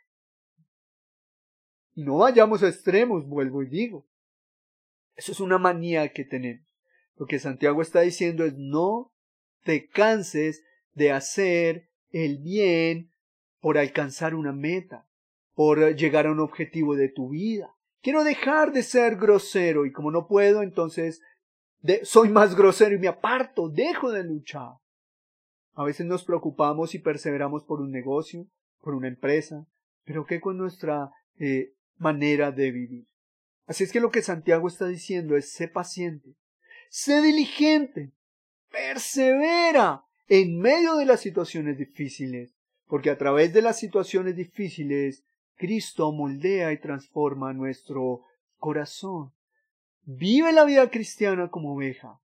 Y 1.94 2.02
no 2.02 2.18
vayamos 2.18 2.62
a 2.62 2.68
extremos, 2.68 3.26
vuelvo 3.26 3.62
y 3.62 3.68
digo. 3.68 4.04
Eso 5.14 5.32
es 5.32 5.40
una 5.40 5.58
manía 5.58 6.12
que 6.12 6.24
tenemos. 6.24 6.66
Lo 7.16 7.26
que 7.26 7.38
Santiago 7.38 7.80
está 7.80 8.00
diciendo 8.00 8.44
es 8.44 8.54
no 8.56 9.12
te 9.62 9.88
canses 9.88 10.64
de 10.92 11.12
hacer 11.12 11.88
el 12.10 12.38
bien 12.38 13.10
por 13.60 13.78
alcanzar 13.78 14.34
una 14.34 14.52
meta 14.52 15.05
por 15.56 15.96
llegar 15.96 16.26
a 16.26 16.32
un 16.32 16.40
objetivo 16.40 16.94
de 16.96 17.08
tu 17.08 17.30
vida. 17.30 17.74
Quiero 18.02 18.24
dejar 18.24 18.72
de 18.72 18.82
ser 18.82 19.16
grosero 19.16 19.86
y 19.86 19.90
como 19.90 20.10
no 20.10 20.28
puedo, 20.28 20.62
entonces 20.62 21.22
soy 22.02 22.28
más 22.28 22.54
grosero 22.54 22.94
y 22.94 22.98
me 22.98 23.08
aparto, 23.08 23.70
dejo 23.70 24.12
de 24.12 24.22
luchar. 24.22 24.74
A 25.72 25.82
veces 25.82 26.04
nos 26.04 26.24
preocupamos 26.24 26.94
y 26.94 26.98
perseveramos 26.98 27.64
por 27.64 27.80
un 27.80 27.90
negocio, 27.90 28.46
por 28.82 28.94
una 28.94 29.08
empresa, 29.08 29.66
pero 30.04 30.26
¿qué 30.26 30.42
con 30.42 30.58
nuestra 30.58 31.10
eh, 31.38 31.72
manera 31.96 32.52
de 32.52 32.70
vivir? 32.70 33.06
Así 33.66 33.82
es 33.82 33.92
que 33.92 34.00
lo 34.00 34.10
que 34.10 34.20
Santiago 34.22 34.68
está 34.68 34.86
diciendo 34.86 35.38
es 35.38 35.50
sé 35.52 35.68
paciente, 35.68 36.36
sé 36.90 37.22
diligente, 37.22 38.12
persevera 38.70 40.04
en 40.28 40.58
medio 40.58 40.96
de 40.96 41.06
las 41.06 41.20
situaciones 41.20 41.78
difíciles, 41.78 42.54
porque 42.86 43.08
a 43.08 43.16
través 43.16 43.54
de 43.54 43.62
las 43.62 43.78
situaciones 43.78 44.36
difíciles 44.36 45.24
Cristo 45.56 46.12
moldea 46.12 46.72
y 46.72 46.80
transforma 46.80 47.52
nuestro 47.52 48.22
corazón. 48.58 49.32
Vive 50.02 50.52
la 50.52 50.64
vida 50.64 50.90
cristiana 50.90 51.50
como 51.50 51.74
oveja. 51.74 52.20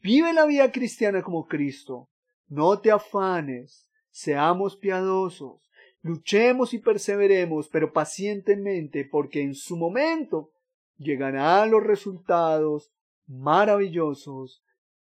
Vive 0.00 0.32
la 0.32 0.46
vida 0.46 0.70
cristiana 0.70 1.22
como 1.22 1.46
Cristo. 1.46 2.08
No 2.48 2.78
te 2.80 2.90
afanes. 2.90 3.88
Seamos 4.10 4.76
piadosos. 4.76 5.68
Luchemos 6.02 6.74
y 6.74 6.78
perseveremos, 6.78 7.68
pero 7.68 7.92
pacientemente, 7.92 9.04
porque 9.04 9.42
en 9.42 9.54
su 9.54 9.76
momento 9.76 10.50
llegarán 10.98 11.70
los 11.70 11.82
resultados 11.82 12.92
maravillosos 13.26 14.62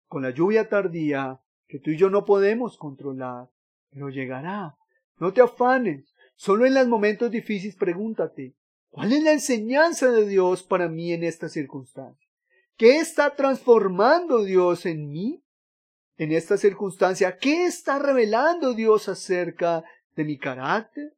con 0.06 0.22
la 0.22 0.30
lluvia 0.30 0.68
tardía 0.68 1.40
que 1.68 1.78
tú 1.78 1.90
y 1.90 1.96
yo 1.96 2.10
no 2.10 2.24
podemos 2.24 2.76
controlar, 2.76 3.50
pero 3.90 4.08
llegará. 4.08 4.76
No 5.18 5.32
te 5.32 5.40
afanes. 5.40 6.14
Solo 6.36 6.66
en 6.66 6.74
los 6.74 6.86
momentos 6.86 7.30
difíciles 7.30 7.76
pregúntate, 7.76 8.54
¿cuál 8.90 9.12
es 9.12 9.22
la 9.22 9.32
enseñanza 9.32 10.10
de 10.10 10.28
Dios 10.28 10.62
para 10.62 10.88
mí 10.88 11.12
en 11.12 11.24
esta 11.24 11.48
circunstancia? 11.48 12.28
¿Qué 12.76 12.98
está 12.98 13.34
transformando 13.34 14.44
Dios 14.44 14.84
en 14.84 15.08
mí? 15.08 15.42
En 16.18 16.32
esta 16.32 16.58
circunstancia, 16.58 17.38
¿qué 17.38 17.64
está 17.64 17.98
revelando 17.98 18.74
Dios 18.74 19.08
acerca 19.08 19.82
de 20.14 20.24
mi 20.24 20.38
carácter? 20.38 21.14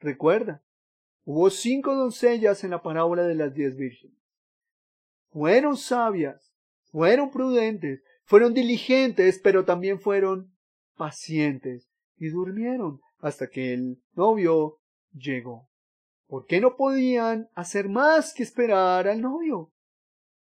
Recuerda, 0.00 0.62
hubo 1.24 1.48
cinco 1.50 1.94
doncellas 1.94 2.64
en 2.64 2.70
la 2.70 2.82
parábola 2.82 3.22
de 3.22 3.36
las 3.36 3.54
diez 3.54 3.76
vírgenes. 3.76 4.18
Fueron 5.30 5.76
sabias, 5.76 6.52
fueron 6.90 7.30
prudentes, 7.30 8.02
fueron 8.24 8.52
diligentes, 8.52 9.40
pero 9.42 9.64
también 9.64 10.00
fueron 10.00 10.52
pacientes 10.96 11.88
y 12.16 12.28
durmieron 12.28 13.00
hasta 13.18 13.48
que 13.48 13.72
el 13.72 14.02
novio 14.12 14.80
llegó. 15.12 15.68
¿Por 16.26 16.46
qué 16.46 16.60
no 16.60 16.76
podían 16.76 17.48
hacer 17.54 17.88
más 17.88 18.34
que 18.34 18.42
esperar 18.42 19.08
al 19.08 19.20
novio? 19.20 19.72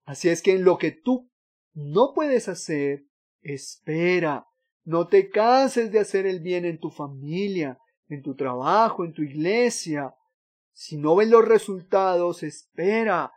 Así 0.06 0.30
es 0.30 0.42
que 0.42 0.54
en 0.54 0.64
lo 0.64 0.78
que 0.78 0.92
tú 0.92 1.30
no 1.74 2.14
puedes 2.14 2.48
hacer, 2.48 3.06
espera. 3.42 4.46
No 4.84 5.08
te 5.08 5.30
canses 5.30 5.92
de 5.92 6.00
hacer 6.00 6.26
el 6.26 6.40
bien 6.40 6.66
en 6.66 6.80
tu 6.80 6.90
familia, 6.90 7.78
en 8.08 8.22
tu 8.22 8.36
trabajo, 8.36 9.04
en 9.04 9.14
tu 9.14 9.22
iglesia. 9.22 10.16
Si 10.72 10.98
no 10.98 11.16
ves 11.16 11.30
los 11.30 11.46
resultados, 11.46 12.44
espera. 12.44 13.32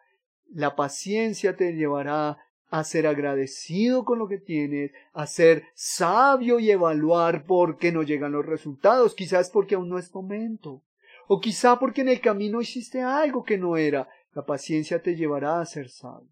La 0.47 0.77
paciencia 0.77 1.57
te 1.57 1.73
llevará 1.73 2.39
a 2.71 2.85
ser 2.85 3.07
agradecido 3.07 4.05
con 4.05 4.19
lo 4.21 4.29
que 4.29 4.39
tienes, 4.39 4.93
a 5.13 5.27
ser 5.27 5.65
sabio 5.75 6.61
y 6.61 6.71
evaluar 6.71 7.45
por 7.45 7.77
qué 7.77 7.91
no 7.91 8.05
llegan 8.05 8.33
los 8.33 8.47
resultados, 8.47 9.15
quizás 9.15 9.51
porque 9.51 9.75
aún 9.75 9.89
no 9.89 9.99
es 9.99 10.15
momento, 10.15 10.85
o 11.27 11.41
quizá 11.41 11.79
porque 11.79 12.01
en 12.01 12.09
el 12.09 12.21
camino 12.21 12.61
hiciste 12.61 13.03
algo 13.03 13.45
que 13.45 13.59
no 13.59 13.77
era. 13.77 14.09
La 14.33 14.47
paciencia 14.47 15.03
te 15.03 15.17
llevará 15.17 15.61
a 15.61 15.67
ser 15.67 15.89
sabio. 15.89 16.31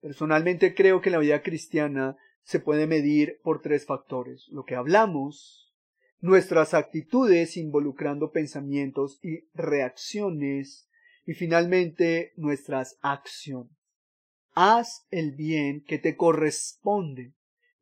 Personalmente 0.00 0.74
creo 0.74 1.00
que 1.00 1.10
la 1.10 1.18
vida 1.18 1.42
cristiana 1.42 2.16
se 2.42 2.60
puede 2.60 2.86
medir 2.86 3.40
por 3.42 3.62
tres 3.62 3.86
factores. 3.86 4.46
Lo 4.50 4.64
que 4.64 4.74
hablamos, 4.74 5.74
nuestras 6.20 6.74
actitudes 6.74 7.56
involucrando 7.56 8.30
pensamientos 8.30 9.18
y 9.22 9.48
reacciones 9.54 10.90
y 11.24 11.32
finalmente 11.32 12.32
nuestras 12.36 12.98
acciones. 13.00 13.77
Haz 14.60 15.06
el 15.12 15.36
bien 15.36 15.84
que 15.84 16.00
te 16.00 16.16
corresponde 16.16 17.32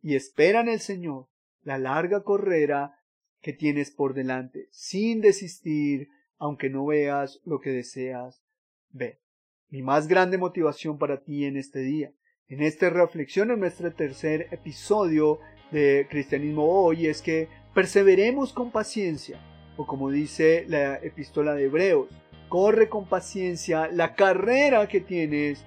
y 0.03 0.15
espera 0.15 0.61
en 0.61 0.69
el 0.69 0.81
Señor 0.81 1.27
la 1.63 1.79
larga 1.79 2.23
carrera 2.23 2.99
que 3.41 3.55
tienes 3.55 3.91
por 3.91 4.13
delante, 4.13 4.69
sin 4.73 5.23
desistir, 5.23 6.11
aunque 6.37 6.69
no 6.69 6.85
veas 6.85 7.41
lo 7.47 7.63
que 7.63 7.71
deseas 7.71 8.43
ver. 8.91 9.23
Mi 9.71 9.81
más 9.81 10.07
grande 10.07 10.37
motivación 10.37 10.99
para 10.99 11.25
ti 11.25 11.47
en 11.47 11.57
este 11.57 11.79
día, 11.79 12.13
en 12.47 12.61
esta 12.61 12.91
reflexión, 12.91 13.51
en 13.51 13.61
nuestro 13.61 13.95
tercer 13.95 14.49
episodio 14.51 15.41
de 15.73 16.07
Cristianismo 16.11 16.65
Hoy, 16.65 17.07
es 17.07 17.23
que 17.23 17.49
perseveremos 17.75 18.53
con 18.53 18.71
paciencia, 18.71 19.41
o 19.79 19.87
como 19.87 20.11
dice 20.11 20.67
la 20.69 20.97
epístola 20.97 21.55
de 21.55 21.65
Hebreos, 21.65 22.11
corre 22.51 22.91
con 22.91 23.09
paciencia 23.09 23.89
la 23.89 24.15
carrera 24.15 24.87
que 24.89 25.01
tienes 25.01 25.65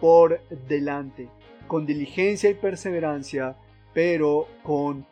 por 0.00 0.40
delante, 0.68 1.28
con 1.66 1.86
diligencia 1.86 2.50
y 2.50 2.54
perseverancia, 2.54 3.56
pero 3.92 4.48
con 4.62 5.06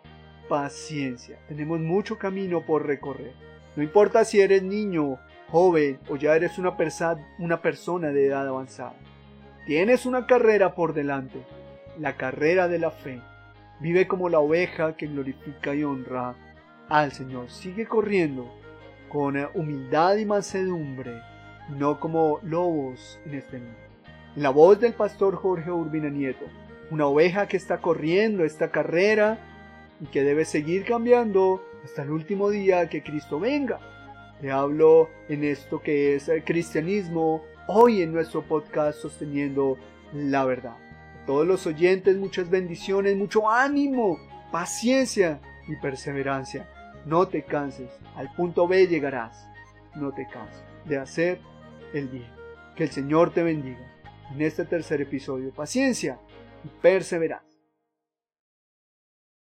paciencia. 0.48 1.38
Tenemos 1.48 1.78
mucho 1.80 2.18
camino 2.18 2.64
por 2.64 2.86
recorrer. 2.86 3.32
No 3.76 3.82
importa 3.82 4.24
si 4.24 4.40
eres 4.40 4.62
niño, 4.62 5.18
joven 5.50 5.98
o 6.08 6.16
ya 6.16 6.34
eres 6.34 6.58
una, 6.58 6.76
persona 6.76 8.08
de 8.08 8.26
edad 8.26 8.48
avanzada. 8.48 8.94
Tienes 9.66 10.06
una 10.06 10.26
carrera 10.26 10.74
por 10.74 10.94
delante, 10.94 11.38
la 11.98 12.16
carrera 12.16 12.68
de 12.68 12.78
la 12.78 12.90
fe. 12.90 13.20
Vive 13.80 14.08
como 14.08 14.28
la 14.28 14.40
oveja 14.40 14.96
que 14.96 15.06
glorifica 15.06 15.74
y 15.74 15.84
honra 15.84 16.34
al 16.88 17.12
Señor. 17.12 17.50
Sigue 17.50 17.86
corriendo 17.86 18.52
con 19.08 19.36
humildad 19.54 20.16
y 20.16 20.24
mansedumbre, 20.24 21.20
no 21.68 22.00
como 22.00 22.40
lobos 22.42 23.20
en 23.26 23.34
este 23.34 23.58
mundo. 23.58 23.87
En 24.38 24.44
la 24.44 24.50
voz 24.50 24.78
del 24.78 24.92
pastor 24.92 25.34
Jorge 25.34 25.72
Urbina 25.72 26.10
Nieto, 26.10 26.44
una 26.92 27.06
oveja 27.06 27.48
que 27.48 27.56
está 27.56 27.78
corriendo 27.78 28.44
esta 28.44 28.70
carrera 28.70 29.36
y 30.00 30.06
que 30.06 30.22
debe 30.22 30.44
seguir 30.44 30.84
cambiando 30.84 31.60
hasta 31.82 32.04
el 32.04 32.12
último 32.12 32.48
día 32.48 32.88
que 32.88 33.02
Cristo 33.02 33.40
venga. 33.40 33.80
Le 34.40 34.52
hablo 34.52 35.10
en 35.28 35.42
esto 35.42 35.80
que 35.80 36.14
es 36.14 36.28
el 36.28 36.44
cristianismo 36.44 37.42
hoy 37.66 38.00
en 38.00 38.12
nuestro 38.12 38.42
podcast 38.42 39.00
sosteniendo 39.00 39.76
la 40.14 40.44
verdad. 40.44 40.76
A 41.20 41.26
todos 41.26 41.44
los 41.44 41.66
oyentes 41.66 42.16
muchas 42.16 42.48
bendiciones, 42.48 43.16
mucho 43.16 43.50
ánimo, 43.50 44.20
paciencia 44.52 45.40
y 45.66 45.74
perseverancia. 45.82 46.68
No 47.06 47.26
te 47.26 47.42
canses, 47.42 47.90
al 48.14 48.32
punto 48.36 48.68
B 48.68 48.86
llegarás. 48.86 49.48
No 49.96 50.12
te 50.12 50.28
canses 50.28 50.62
de 50.84 50.96
hacer 50.96 51.40
el 51.92 52.06
bien. 52.06 52.30
Que 52.76 52.84
el 52.84 52.90
Señor 52.90 53.30
te 53.30 53.42
bendiga 53.42 53.97
en 54.34 54.42
este 54.42 54.64
tercer 54.64 55.00
episodio. 55.00 55.50
Paciencia 55.50 56.18
y 56.64 56.68
perseverancia. 56.68 57.47